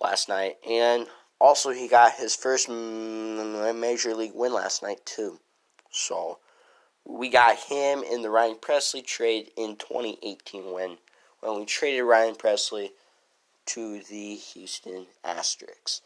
last 0.00 0.28
night. 0.28 0.56
And 0.68 1.06
also, 1.38 1.70
he 1.70 1.86
got 1.86 2.14
his 2.14 2.34
first 2.34 2.68
major 2.68 4.14
league 4.14 4.32
win 4.34 4.54
last 4.54 4.82
night, 4.82 5.04
too. 5.04 5.38
So, 5.90 6.38
we 7.06 7.28
got 7.28 7.56
him 7.56 8.02
in 8.02 8.22
the 8.22 8.30
Ryan 8.30 8.56
Pressly 8.56 9.04
trade 9.04 9.50
in 9.56 9.76
2018 9.76 10.72
when, 10.72 10.98
when 11.40 11.60
we 11.60 11.64
traded 11.64 12.04
Ryan 12.04 12.34
Pressly 12.34 12.90
to 13.66 14.00
the 14.10 14.34
Houston 14.34 15.06
Asterix. 15.24 16.00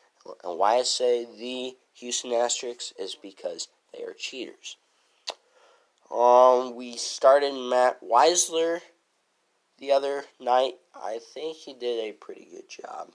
And 0.44 0.58
why 0.58 0.76
I 0.76 0.82
say 0.82 1.24
the 1.24 1.76
Houston 1.94 2.32
Asterix 2.32 2.92
is 2.98 3.14
because 3.14 3.68
they 3.92 4.04
are 4.04 4.12
cheaters. 4.12 4.76
Um, 6.10 6.74
we 6.74 6.96
started 6.96 7.54
Matt 7.54 8.00
Wisler 8.02 8.80
the 9.78 9.92
other 9.92 10.24
night. 10.38 10.74
I 10.94 11.18
think 11.32 11.56
he 11.56 11.72
did 11.72 12.04
a 12.04 12.12
pretty 12.12 12.46
good 12.50 12.68
job. 12.68 13.10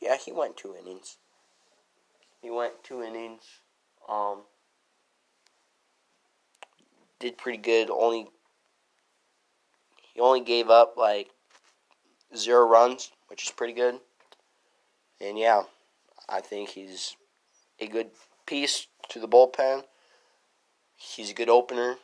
Yeah, 0.00 0.16
he 0.16 0.32
went 0.32 0.56
two 0.56 0.74
innings. 0.80 1.16
He 2.40 2.50
went 2.50 2.82
two 2.82 3.02
innings. 3.02 3.42
Um, 4.08 4.42
did 7.18 7.36
pretty 7.36 7.58
good. 7.58 7.90
Only 7.90 8.28
he 10.14 10.20
only 10.20 10.40
gave 10.40 10.70
up 10.70 10.94
like 10.96 11.28
zero 12.34 12.66
runs, 12.66 13.12
which 13.28 13.44
is 13.44 13.50
pretty 13.50 13.74
good. 13.74 14.00
And 15.20 15.38
yeah, 15.38 15.62
I 16.28 16.40
think 16.40 16.70
he's 16.70 17.16
a 17.78 17.86
good 17.86 18.10
piece 18.46 18.86
to 19.10 19.20
the 19.20 19.28
bullpen. 19.28 19.84
He's 20.96 21.30
a 21.30 21.34
good 21.34 21.48
opener, 21.48 21.96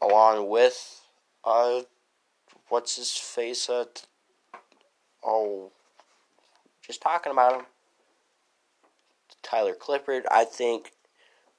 along 0.00 0.48
with 0.48 1.00
uh, 1.44 1.82
what's 2.68 2.96
his 2.96 3.12
face? 3.12 3.68
Uh, 3.68 3.84
oh, 5.24 5.72
just 6.84 7.02
talking 7.02 7.32
about 7.32 7.60
him. 7.60 7.66
Tyler 9.44 9.74
Clippard. 9.74 10.22
I 10.30 10.44
think 10.44 10.92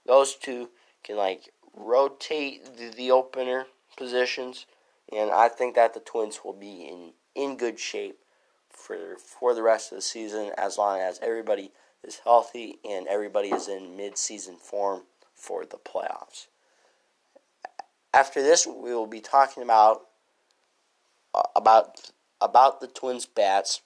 those 0.06 0.36
two 0.36 0.70
can 1.04 1.18
like 1.18 1.50
rotate 1.74 2.78
the, 2.78 2.90
the 2.90 3.12
opener 3.12 3.68
positions, 3.96 4.66
and 5.12 5.32
I 5.32 5.50
think 5.50 5.76
that 5.76 5.94
the 5.94 6.00
Twins 6.00 6.42
will 6.44 6.54
be 6.54 6.84
in 6.84 7.14
in 7.36 7.58
good 7.58 7.80
shape 7.80 8.18
for 8.70 9.18
for 9.18 9.54
the 9.54 9.64
rest 9.64 9.92
of 9.92 9.98
the 9.98 10.02
season 10.02 10.52
as 10.58 10.78
long 10.78 11.00
as 11.00 11.20
everybody 11.22 11.72
is 12.04 12.20
healthy 12.24 12.80
and 12.88 13.08
everybody 13.08 13.50
is 13.50 13.68
in 13.68 13.98
mid-season 13.98 14.58
form 14.58 15.04
for 15.34 15.66
the 15.66 15.78
playoffs. 15.78 16.48
After 18.14 18.42
this, 18.42 18.66
we 18.66 18.94
will 18.94 19.08
be 19.08 19.22
talking 19.22 19.64
about 19.64 20.02
uh, 21.34 21.44
about 21.56 22.12
about 22.42 22.80
the 22.80 22.88
Twins 22.88 23.26
bats 23.26 23.82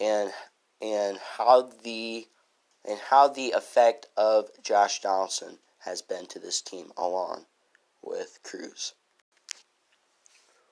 and 0.00 0.30
and 0.80 1.18
how 1.36 1.70
the 1.82 2.26
and 2.84 2.98
how 3.10 3.28
the 3.28 3.52
effect 3.52 4.06
of 4.16 4.50
Josh 4.62 5.00
Donaldson 5.00 5.58
has 5.80 6.02
been 6.02 6.26
to 6.26 6.38
this 6.38 6.60
team 6.60 6.92
along 6.96 7.46
with 8.02 8.38
Cruz. 8.42 8.94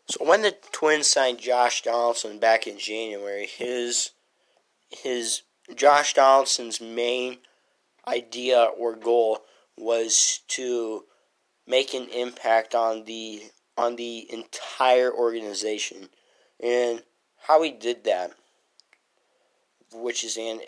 So 0.09 0.25
when 0.25 0.43
the 0.43 0.55
Twins 0.73 1.07
signed 1.07 1.39
Josh 1.39 1.83
Donaldson 1.83 2.39
back 2.39 2.67
in 2.67 2.79
January, 2.79 3.47
his 3.47 4.11
his 4.91 5.43
Josh 5.75 6.15
Donaldson's 6.15 6.81
main 6.81 7.39
idea 8.07 8.65
or 8.65 8.95
goal 8.95 9.39
was 9.77 10.41
to 10.49 11.05
make 11.67 11.95
an 11.95 12.09
impact 12.09 12.75
on 12.75 13.05
the 13.05 13.43
on 13.77 13.97
the 13.97 14.31
entire 14.31 15.13
organization 15.13 16.09
and 16.61 17.03
how 17.47 17.63
he 17.63 17.71
did 17.71 18.05
that 18.05 18.33
which 19.95 20.25
is 20.25 20.37
an 20.37 20.61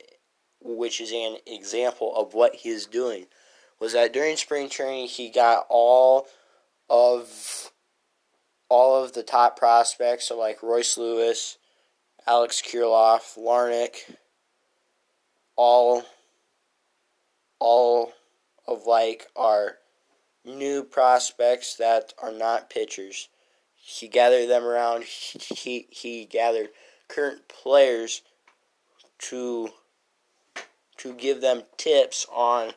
which 0.64 1.00
is 1.00 1.12
an 1.12 1.36
example 1.46 2.14
of 2.16 2.34
what 2.34 2.54
he 2.56 2.70
is 2.70 2.86
doing 2.86 3.26
was 3.78 3.92
that 3.92 4.12
during 4.12 4.36
spring 4.36 4.68
training 4.68 5.06
he 5.06 5.30
got 5.30 5.66
all 5.68 6.26
of 6.88 7.70
all 8.70 9.04
of 9.04 9.12
the 9.12 9.22
top 9.22 9.58
prospects 9.58 10.28
so 10.28 10.38
like 10.38 10.62
Royce 10.62 10.96
Lewis, 10.96 11.58
Alex 12.26 12.62
Kirilloff, 12.62 13.38
Larnach, 13.38 13.96
all 15.54 16.02
all 17.58 18.12
of 18.66 18.86
like 18.86 19.26
our 19.36 19.76
new 20.44 20.82
prospects 20.82 21.76
that 21.76 22.12
are 22.22 22.32
not 22.32 22.70
pitchers. 22.70 23.28
He 23.74 24.08
gathered 24.08 24.48
them 24.48 24.64
around. 24.64 25.04
He 25.04 25.86
he 25.90 26.24
gathered 26.24 26.70
current 27.08 27.48
players 27.48 28.22
to 29.18 29.70
to 30.98 31.12
give 31.14 31.40
them 31.40 31.62
tips 31.76 32.26
on 32.32 32.72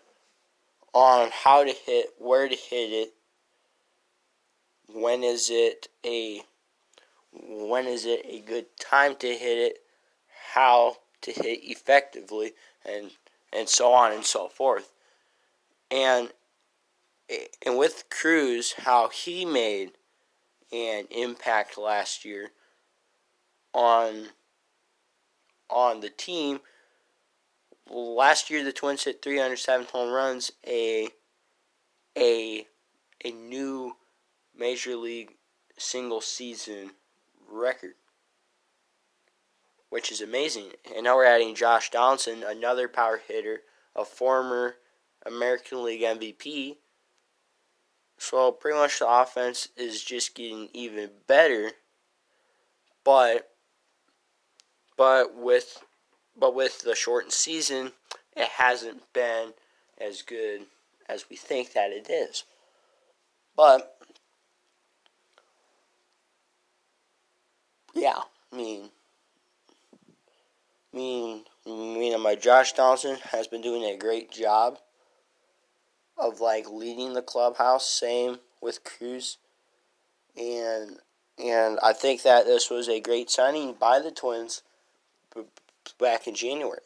on 0.94 1.30
how 1.32 1.64
to 1.64 1.72
hit, 1.72 2.08
where 2.18 2.50
to 2.50 2.56
hit 2.56 2.92
it, 2.92 3.14
when 4.92 5.24
is 5.24 5.50
it 5.50 5.88
a 6.06 6.42
when 7.32 7.86
is 7.86 8.06
it 8.06 8.26
a 8.28 8.40
good 8.40 8.66
time 8.80 9.16
to 9.16 9.28
hit 9.28 9.58
it, 9.58 9.78
how 10.56 10.98
to 11.22 11.32
hit 11.32 11.60
effectively, 11.64 12.54
and 12.86 13.12
and 13.54 13.70
so 13.70 13.94
on 13.94 14.12
and 14.12 14.26
so 14.26 14.48
forth. 14.48 14.92
And 15.92 16.32
and 17.66 17.78
with 17.78 18.06
Cruz, 18.10 18.74
how 18.74 19.10
he 19.10 19.46
made 19.46 19.92
an 20.72 21.06
impact 21.12 21.78
last 21.78 22.26
year 22.26 22.50
on 23.74 24.28
on 25.70 26.00
the 26.00 26.10
team. 26.10 26.60
Last 27.90 28.50
year, 28.50 28.64
the 28.64 28.74
Twins 28.74 29.04
hit 29.04 29.22
307 29.22 29.88
home 29.92 30.12
runs, 30.12 30.52
a 30.66 31.10
a 32.18 32.68
a 33.24 33.32
new 33.32 33.96
major 34.56 34.96
league 34.96 35.36
single 35.78 36.22
season 36.22 36.92
record, 37.50 37.94
which 39.90 40.12
is 40.12 40.22
amazing. 40.22 40.72
And 40.96 41.06
now 41.06 41.16
we're 41.16 41.26
adding 41.26 41.56
Josh 41.56 41.90
Donaldson, 41.90 42.44
another 42.44 42.88
power 42.88 43.22
hitter, 43.26 43.62
a 43.96 44.04
former 44.04 44.76
American 45.26 45.84
League 45.84 46.02
MVP. 46.02 46.78
So 48.18 48.52
pretty 48.52 48.78
much 48.78 49.00
the 49.00 49.08
offense 49.08 49.70
is 49.78 50.04
just 50.04 50.36
getting 50.36 50.70
even 50.74 51.10
better. 51.28 51.72
But 53.04 53.52
but 54.98 55.36
with 55.36 55.84
but 56.40 56.56
with 56.56 56.82
the 56.82 56.96
shortened 56.96 57.34
season, 57.34 57.92
it 58.36 58.50
hasn't 58.50 59.02
been 59.14 59.54
as 60.00 60.22
good 60.22 60.62
as 61.10 61.30
we 61.30 61.36
think 61.36 61.74
that 61.74 61.92
it 61.92 62.10
is. 62.10 62.44
But 63.56 63.98
yeah, 67.96 68.20
I 68.54 68.56
mean, 68.56 68.90
I 70.94 70.98
mean, 70.98 71.44
I 71.66 71.70
mean, 71.70 72.22
my 72.22 72.36
Josh 72.36 72.74
Donaldson 72.74 73.18
has 73.32 73.48
been 73.48 73.62
doing 73.62 73.84
a 73.84 73.98
great 73.98 74.32
job 74.32 74.78
of 76.18 76.40
like 76.40 76.70
leading 76.70 77.14
the 77.14 77.22
clubhouse. 77.22 77.90
Same 77.90 78.38
with 78.62 78.84
Cruz, 78.84 79.38
and 80.36 80.98
and 81.40 81.80
I 81.82 81.94
think 81.94 82.22
that 82.24 82.46
this 82.46 82.70
was 82.70 82.88
a 82.88 83.00
great 83.00 83.30
signing 83.30 83.74
by 83.74 84.00
the 84.00 84.12
Twins 84.12 84.62
back 85.94 86.28
in 86.28 86.36
January. 86.36 86.82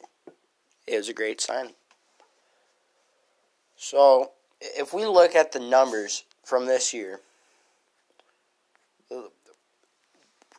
It 0.87 0.97
was 0.97 1.09
a 1.09 1.13
great 1.13 1.41
signing. 1.41 1.73
So, 3.75 4.31
if 4.59 4.93
we 4.93 5.05
look 5.05 5.35
at 5.35 5.51
the 5.51 5.59
numbers 5.59 6.23
from 6.43 6.65
this 6.65 6.93
year, 6.93 7.21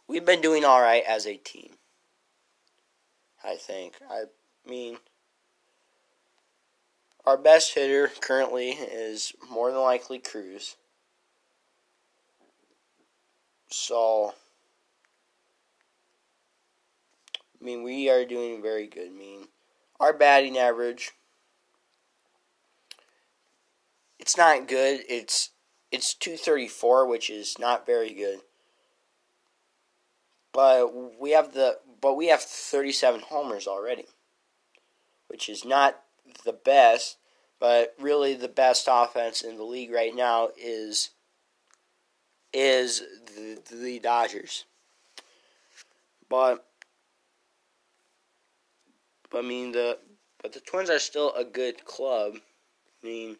we've 0.09 0.25
been 0.25 0.41
doing 0.41 0.65
all 0.65 0.81
right 0.81 1.05
as 1.07 1.27
a 1.27 1.37
team. 1.37 1.71
I 3.45 3.57
think. 3.57 3.95
I 4.09 4.25
mean, 4.69 4.99
our 7.25 7.37
best 7.37 7.75
hitter 7.75 8.11
currently 8.21 8.71
is 8.71 9.33
more 9.51 9.71
than 9.71 9.81
likely 9.81 10.19
Cruz. 10.19 10.77
So, 13.69 14.35
I 17.63 17.65
mean, 17.65 17.85
we 17.85 18.11
are 18.11 18.25
doing 18.25 18.61
very 18.61 18.89
good. 18.89 19.09
I 19.09 19.17
mean, 19.17 19.47
our 20.01 20.13
batting 20.13 20.59
average, 20.59 21.13
it's 24.19 24.37
not 24.37 24.67
good. 24.67 25.03
It's 25.09 25.51
it's 25.93 26.15
234, 26.15 27.07
which 27.07 27.31
is 27.31 27.59
not 27.59 27.87
very 27.87 28.13
good. 28.13 28.41
But 30.53 31.21
we 31.21 31.31
have 31.31 31.53
the 31.53 31.79
but 32.01 32.15
we 32.15 32.27
have 32.27 32.43
37 32.43 33.21
homers 33.21 33.69
already, 33.69 34.07
which 35.29 35.49
is 35.49 35.65
not 35.65 36.01
the 36.45 36.53
best, 36.53 37.17
but 37.61 37.95
really 38.01 38.35
the 38.35 38.49
best 38.49 38.89
offense 38.91 39.43
in 39.43 39.57
the 39.57 39.63
league 39.63 39.93
right 39.93 40.15
now 40.15 40.49
is 40.61 41.11
is 42.53 43.05
the, 43.37 43.63
the 43.71 44.01
Dodgers. 44.01 44.65
But 46.29 46.67
but 49.33 49.39
I 49.39 49.49
mean 49.49 49.73
the 49.73 49.99
but 50.43 50.53
the 50.53 50.61
Twins 50.61 50.91
are 50.91 50.99
still 50.99 51.33
a 51.35 51.45
good 51.45 51.85
club. 51.85 52.35
I 53.03 53.07
mean, 53.07 53.37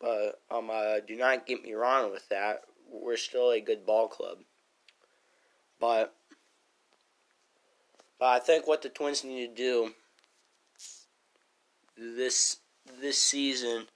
but 0.00 0.40
um, 0.50 0.70
uh, 0.70 1.00
do 1.06 1.16
not 1.16 1.46
get 1.46 1.62
me 1.62 1.74
wrong 1.74 2.10
with 2.10 2.28
that. 2.30 2.62
We're 2.90 3.16
still 3.16 3.50
a 3.50 3.60
good 3.60 3.86
ball 3.86 4.08
club. 4.08 4.38
But 5.80 6.14
but 8.18 8.26
I 8.26 8.38
think 8.40 8.66
what 8.66 8.82
the 8.82 8.88
Twins 8.88 9.24
need 9.24 9.48
to 9.48 9.54
do 9.54 9.90
this 11.96 12.58
this 13.00 13.18
season 13.18 13.86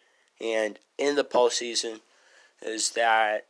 and 0.41 0.79
in 0.99 1.17
the 1.17 1.25
postseason 1.25 2.01
is 2.63 2.91
that 2.91 3.47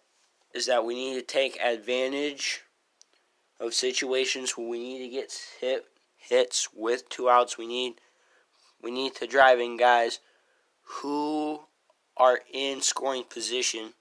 is 0.54 0.66
that 0.66 0.84
we 0.84 0.94
need 0.94 1.14
to 1.14 1.22
take 1.22 1.60
advantage 1.60 2.62
of 3.60 3.74
situations 3.74 4.56
where 4.56 4.68
we 4.68 4.78
need 4.78 4.98
to 5.00 5.08
get 5.08 5.32
hit 5.60 5.86
hits 6.28 6.68
with 6.74 7.08
two 7.08 7.28
outs. 7.28 7.58
We 7.58 7.66
need 7.66 7.94
we 8.82 8.90
need 8.90 9.14
to 9.16 9.26
drive 9.26 9.60
in 9.60 9.76
guys 9.76 10.20
who 10.82 11.60
are 12.16 12.40
in 12.52 12.80
scoring 12.80 13.24
position, 13.24 13.94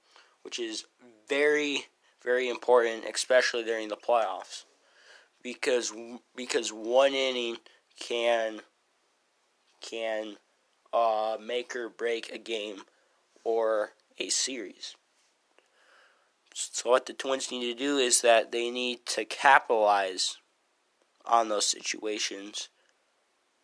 which 0.44 0.60
is 0.60 0.86
very 1.28 1.86
very 2.24 2.50
important, 2.50 3.06
especially 3.06 3.64
during 3.64 3.90
the 3.90 3.96
playoffs, 3.96 4.66
because 5.44 5.94
because 6.36 6.72
one 6.72 7.14
inning 7.14 7.58
can 8.00 8.62
can 9.82 10.38
uh, 10.94 11.38
make 11.40 11.76
or 11.76 11.90
break 11.90 12.32
a 12.32 12.38
game 12.38 12.82
or 13.44 13.92
a 14.18 14.30
series. 14.30 14.96
So 16.54 16.90
what 16.90 17.06
the 17.06 17.14
Twins 17.14 17.52
need 17.52 17.70
to 17.72 17.78
do 17.78 17.98
is 17.98 18.22
that 18.22 18.52
they 18.52 18.72
need 18.72 19.06
to 19.08 19.26
capitalize 19.26 20.38
on 21.28 21.50
those 21.50 21.66
situations. 21.66 22.70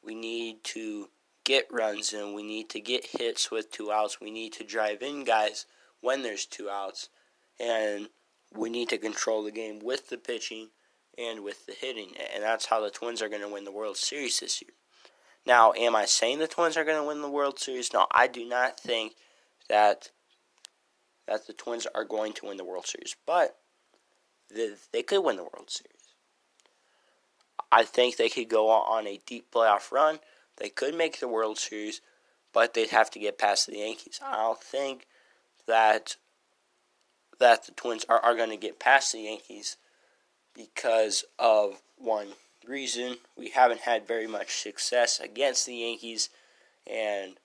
We 0.03 0.15
need 0.15 0.63
to 0.65 1.09
get 1.43 1.67
runs 1.71 2.13
in. 2.13 2.33
We 2.33 2.43
need 2.43 2.69
to 2.69 2.79
get 2.79 3.05
hits 3.17 3.51
with 3.51 3.71
two 3.71 3.91
outs. 3.91 4.19
We 4.19 4.31
need 4.31 4.53
to 4.53 4.63
drive 4.63 5.01
in 5.01 5.23
guys 5.23 5.65
when 6.01 6.23
there's 6.23 6.45
two 6.45 6.69
outs. 6.69 7.09
And 7.59 8.09
we 8.55 8.69
need 8.69 8.89
to 8.89 8.97
control 8.97 9.43
the 9.43 9.51
game 9.51 9.79
with 9.79 10.09
the 10.09 10.17
pitching 10.17 10.69
and 11.17 11.43
with 11.43 11.65
the 11.65 11.73
hitting. 11.73 12.13
And 12.33 12.43
that's 12.43 12.67
how 12.67 12.81
the 12.81 12.89
Twins 12.89 13.21
are 13.21 13.29
going 13.29 13.41
to 13.41 13.49
win 13.49 13.65
the 13.65 13.71
World 13.71 13.97
Series 13.97 14.39
this 14.39 14.61
year. 14.61 14.71
Now, 15.45 15.73
am 15.73 15.95
I 15.95 16.05
saying 16.05 16.39
the 16.39 16.47
Twins 16.47 16.77
are 16.77 16.83
going 16.83 17.01
to 17.01 17.07
win 17.07 17.21
the 17.21 17.29
World 17.29 17.59
Series? 17.59 17.93
No, 17.93 18.07
I 18.11 18.27
do 18.27 18.47
not 18.47 18.79
think 18.79 19.13
that 19.69 20.09
that 21.27 21.47
the 21.47 21.53
Twins 21.53 21.87
are 21.95 22.03
going 22.03 22.33
to 22.33 22.47
win 22.47 22.57
the 22.57 22.65
World 22.65 22.85
Series, 22.85 23.15
but 23.25 23.57
they, 24.53 24.71
they 24.91 25.03
could 25.03 25.23
win 25.23 25.37
the 25.37 25.43
World 25.43 25.69
Series. 25.69 26.00
I 27.71 27.83
think 27.83 28.17
they 28.17 28.29
could 28.29 28.49
go 28.49 28.69
on 28.69 29.07
a 29.07 29.21
deep 29.25 29.51
playoff 29.51 29.91
run. 29.91 30.19
They 30.57 30.69
could 30.69 30.95
make 30.95 31.19
the 31.19 31.27
World 31.27 31.57
Series, 31.57 32.01
but 32.53 32.73
they'd 32.73 32.89
have 32.89 33.09
to 33.11 33.19
get 33.19 33.37
past 33.37 33.67
the 33.67 33.77
Yankees. 33.77 34.19
I 34.23 34.35
don't 34.37 34.61
think 34.61 35.07
that 35.67 36.17
that 37.39 37.65
the 37.65 37.71
Twins 37.71 38.05
are, 38.07 38.19
are 38.19 38.35
going 38.35 38.51
to 38.51 38.57
get 38.57 38.79
past 38.79 39.13
the 39.13 39.21
Yankees 39.21 39.77
because 40.53 41.25
of 41.39 41.81
one 41.97 42.27
reason 42.67 43.17
we 43.35 43.49
haven't 43.49 43.81
had 43.81 44.07
very 44.07 44.27
much 44.27 44.59
success 44.59 45.19
against 45.19 45.65
the 45.65 45.75
Yankees 45.75 46.29
and 46.85 47.37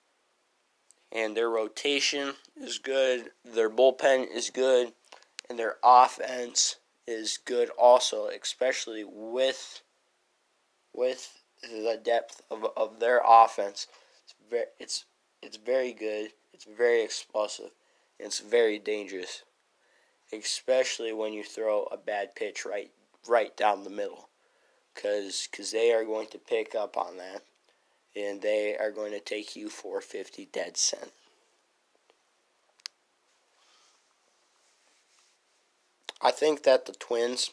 and 1.11 1.37
their 1.37 1.49
rotation 1.49 2.33
is 2.55 2.79
good, 2.79 3.31
their 3.45 3.69
bullpen 3.69 4.27
is 4.29 4.49
good, 4.49 4.91
and 5.49 5.57
their 5.57 5.77
offense 5.81 6.75
is 7.07 7.39
good 7.45 7.69
also, 7.77 8.27
especially 8.27 9.05
with 9.05 9.81
with 10.97 11.39
the 11.61 11.99
depth 12.03 12.41
of, 12.51 12.65
of 12.75 12.99
their 12.99 13.21
offense. 13.25 13.87
It's 14.25 14.35
very, 14.49 14.65
it's 14.79 15.05
it's 15.41 15.57
very 15.57 15.93
good. 15.93 16.31
It's 16.53 16.65
very 16.65 17.03
explosive. 17.03 17.69
It's 18.19 18.39
very 18.39 18.79
dangerous, 18.79 19.43
especially 20.33 21.13
when 21.13 21.31
you 21.33 21.43
throw 21.43 21.83
a 21.83 21.97
bad 21.97 22.35
pitch 22.35 22.65
right 22.65 22.91
right 23.27 23.55
down 23.55 23.83
the 23.83 23.89
middle, 23.89 24.27
because 24.93 25.47
cause 25.55 25.71
they 25.71 25.93
are 25.93 26.03
going 26.03 26.27
to 26.29 26.39
pick 26.39 26.73
up 26.73 26.97
on 26.97 27.17
that, 27.17 27.43
and 28.15 28.41
they 28.41 28.75
are 28.75 28.91
going 28.91 29.11
to 29.11 29.19
take 29.19 29.55
you 29.55 29.69
for 29.69 30.01
fifty 30.01 30.49
dead 30.51 30.75
cent. 30.75 31.11
I 36.19 36.31
think 36.31 36.63
that 36.63 36.87
the 36.87 36.93
Twins 36.93 37.51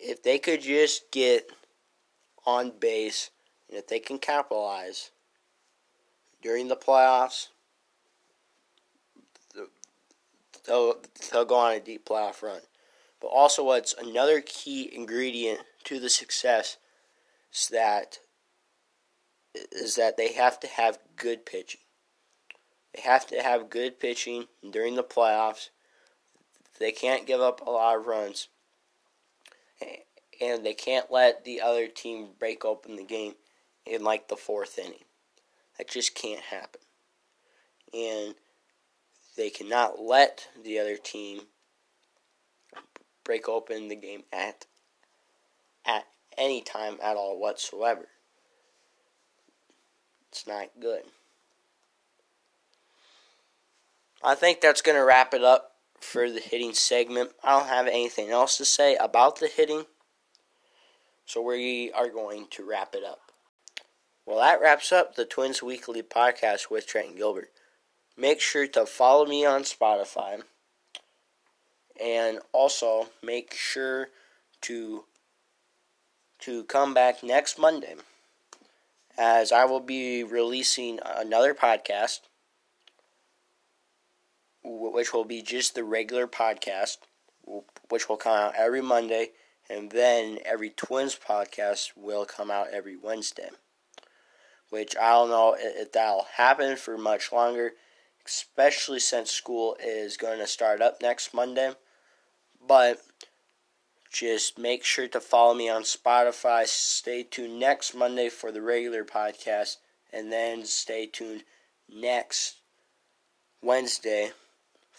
if 0.00 0.22
they 0.22 0.38
could 0.38 0.62
just 0.62 1.10
get 1.10 1.50
on 2.46 2.72
base, 2.78 3.30
and 3.68 3.78
if 3.78 3.86
they 3.86 3.98
can 3.98 4.18
capitalize 4.18 5.10
during 6.42 6.68
the 6.68 6.76
playoffs, 6.76 7.48
they'll, 10.66 10.94
they'll 11.30 11.44
go 11.44 11.56
on 11.56 11.74
a 11.74 11.80
deep 11.80 12.06
playoff 12.08 12.42
run. 12.42 12.60
But 13.20 13.28
also, 13.28 13.64
what's 13.64 13.94
another 13.94 14.40
key 14.40 14.90
ingredient 14.92 15.60
to 15.84 16.00
the 16.00 16.08
success 16.08 16.78
is 17.52 17.68
that 17.68 18.18
is 19.72 19.96
that 19.96 20.16
they 20.16 20.32
have 20.32 20.60
to 20.60 20.68
have 20.68 20.98
good 21.16 21.44
pitching. 21.44 21.80
They 22.94 23.02
have 23.02 23.26
to 23.28 23.42
have 23.42 23.70
good 23.70 24.00
pitching 24.00 24.46
during 24.68 24.94
the 24.94 25.02
playoffs. 25.02 25.70
They 26.78 26.92
can't 26.92 27.26
give 27.26 27.40
up 27.40 27.60
a 27.66 27.70
lot 27.70 27.98
of 27.98 28.06
runs. 28.06 28.48
And 30.40 30.64
they 30.64 30.74
can't 30.74 31.10
let 31.10 31.44
the 31.44 31.60
other 31.60 31.86
team 31.86 32.28
break 32.38 32.64
open 32.64 32.96
the 32.96 33.04
game 33.04 33.34
in 33.84 34.02
like 34.02 34.28
the 34.28 34.36
fourth 34.36 34.78
inning. 34.78 35.04
That 35.76 35.88
just 35.88 36.14
can't 36.14 36.40
happen. 36.40 36.80
And 37.92 38.34
they 39.36 39.50
cannot 39.50 40.00
let 40.00 40.48
the 40.62 40.78
other 40.78 40.96
team 40.96 41.42
break 43.24 43.48
open 43.48 43.88
the 43.88 43.96
game 43.96 44.24
at 44.32 44.66
at 45.86 46.04
any 46.36 46.62
time 46.62 46.96
at 47.02 47.16
all 47.16 47.38
whatsoever. 47.38 48.08
It's 50.30 50.46
not 50.46 50.70
good. 50.80 51.02
I 54.22 54.34
think 54.34 54.60
that's 54.60 54.82
going 54.82 54.96
to 54.96 55.04
wrap 55.04 55.34
it 55.34 55.42
up 55.42 55.69
for 56.00 56.30
the 56.30 56.40
hitting 56.40 56.72
segment. 56.72 57.30
I 57.44 57.58
don't 57.58 57.68
have 57.68 57.86
anything 57.86 58.30
else 58.30 58.56
to 58.56 58.64
say 58.64 58.96
about 58.96 59.38
the 59.38 59.48
hitting. 59.48 59.84
So 61.26 61.42
we 61.42 61.92
are 61.92 62.08
going 62.08 62.46
to 62.52 62.68
wrap 62.68 62.94
it 62.94 63.04
up. 63.04 63.20
Well, 64.26 64.38
that 64.38 64.60
wraps 64.60 64.92
up 64.92 65.14
the 65.14 65.24
Twins 65.24 65.62
Weekly 65.62 66.02
podcast 66.02 66.70
with 66.70 66.86
Trent 66.86 67.16
Gilbert. 67.16 67.50
Make 68.16 68.40
sure 68.40 68.66
to 68.68 68.86
follow 68.86 69.26
me 69.26 69.44
on 69.44 69.62
Spotify. 69.62 70.42
And 72.02 72.40
also 72.52 73.08
make 73.22 73.54
sure 73.54 74.08
to 74.62 75.04
to 76.40 76.64
come 76.64 76.94
back 76.94 77.22
next 77.22 77.58
Monday 77.58 77.94
as 79.18 79.52
I 79.52 79.66
will 79.66 79.80
be 79.80 80.24
releasing 80.24 80.98
another 81.04 81.54
podcast 81.54 82.20
which 84.62 85.12
will 85.12 85.24
be 85.24 85.42
just 85.42 85.74
the 85.74 85.84
regular 85.84 86.26
podcast 86.26 86.98
which 87.88 88.08
will 88.08 88.16
come 88.16 88.38
out 88.38 88.54
every 88.56 88.80
Monday 88.80 89.30
and 89.68 89.90
then 89.90 90.38
every 90.44 90.70
Twins 90.70 91.16
podcast 91.16 91.92
will 91.96 92.24
come 92.24 92.50
out 92.50 92.68
every 92.72 92.96
Wednesday. 92.96 93.50
Which 94.68 94.96
I 94.96 95.10
don't 95.10 95.30
know 95.30 95.56
if 95.58 95.92
that'll 95.92 96.26
happen 96.36 96.76
for 96.76 96.96
much 96.96 97.32
longer, 97.32 97.72
especially 98.26 99.00
since 99.00 99.30
school 99.30 99.76
is 99.82 100.16
going 100.16 100.38
to 100.38 100.46
start 100.46 100.80
up 100.80 100.98
next 101.00 101.34
Monday. 101.34 101.72
But 102.66 103.00
just 104.12 104.58
make 104.58 104.84
sure 104.84 105.08
to 105.08 105.20
follow 105.20 105.54
me 105.54 105.68
on 105.68 105.82
Spotify. 105.82 106.66
Stay 106.66 107.22
tuned 107.24 107.58
next 107.58 107.94
Monday 107.94 108.28
for 108.28 108.52
the 108.52 108.62
regular 108.62 109.04
podcast, 109.04 109.76
and 110.12 110.30
then 110.32 110.64
stay 110.64 111.06
tuned 111.06 111.44
next 111.88 112.56
Wednesday 113.62 114.32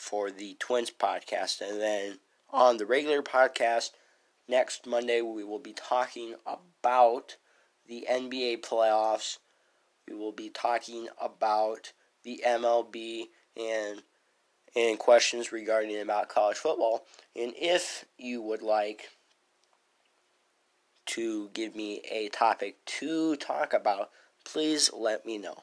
for 0.01 0.31
the 0.31 0.55
Twins 0.59 0.89
podcast. 0.89 1.61
And 1.61 1.79
then 1.79 2.17
on 2.49 2.77
the 2.77 2.87
regular 2.87 3.21
podcast, 3.21 3.91
next 4.47 4.87
Monday, 4.87 5.21
we 5.21 5.43
will 5.43 5.59
be 5.59 5.73
talking 5.73 6.33
about 6.47 7.37
the 7.87 8.07
NBA 8.09 8.65
playoffs. 8.65 9.37
We 10.07 10.15
will 10.15 10.31
be 10.31 10.49
talking 10.49 11.07
about 11.21 11.93
the 12.23 12.41
MLB 12.45 13.25
and 13.55 14.01
and 14.75 14.97
questions 14.97 15.51
regarding 15.51 15.99
about 16.01 16.29
college 16.29 16.57
football. 16.57 17.05
And 17.35 17.53
if 17.55 18.05
you 18.17 18.41
would 18.41 18.63
like 18.63 19.09
to 21.07 21.49
give 21.53 21.75
me 21.75 22.01
a 22.09 22.29
topic 22.29 22.83
to 22.85 23.35
talk 23.35 23.71
about, 23.71 24.09
please 24.45 24.89
let 24.93 25.27
me 25.27 25.37
know. 25.37 25.57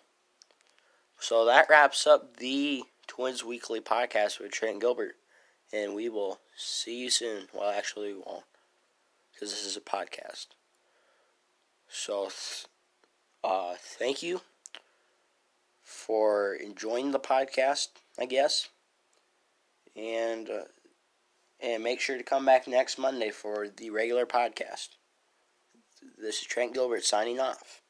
So 1.18 1.44
that 1.46 1.68
wraps 1.68 2.06
up 2.06 2.36
the 2.36 2.84
Twins 3.18 3.44
Weekly 3.44 3.80
podcast 3.80 4.38
with 4.38 4.52
Trent 4.52 4.80
Gilbert. 4.80 5.16
And 5.72 5.96
we 5.96 6.08
will 6.08 6.38
see 6.56 7.00
you 7.00 7.10
soon. 7.10 7.48
Well, 7.52 7.68
actually, 7.68 8.12
we 8.12 8.22
won't. 8.24 8.44
Because 9.32 9.50
this 9.50 9.66
is 9.66 9.76
a 9.76 9.80
podcast. 9.80 10.46
So, 11.88 12.28
uh, 13.42 13.74
thank 13.76 14.22
you 14.22 14.42
for 15.82 16.54
enjoying 16.54 17.10
the 17.10 17.18
podcast, 17.18 17.88
I 18.16 18.26
guess 18.26 18.68
and 19.96 20.48
uh, 20.48 20.64
and 21.60 21.82
make 21.82 22.00
sure 22.00 22.16
to 22.16 22.22
come 22.22 22.44
back 22.44 22.68
next 22.68 22.98
Monday 22.98 23.30
for 23.30 23.66
the 23.68 23.90
regular 23.90 24.26
podcast. 24.26 24.90
This 26.16 26.40
is 26.40 26.46
Trent 26.46 26.72
Gilbert 26.72 27.04
signing 27.04 27.40
off. 27.40 27.82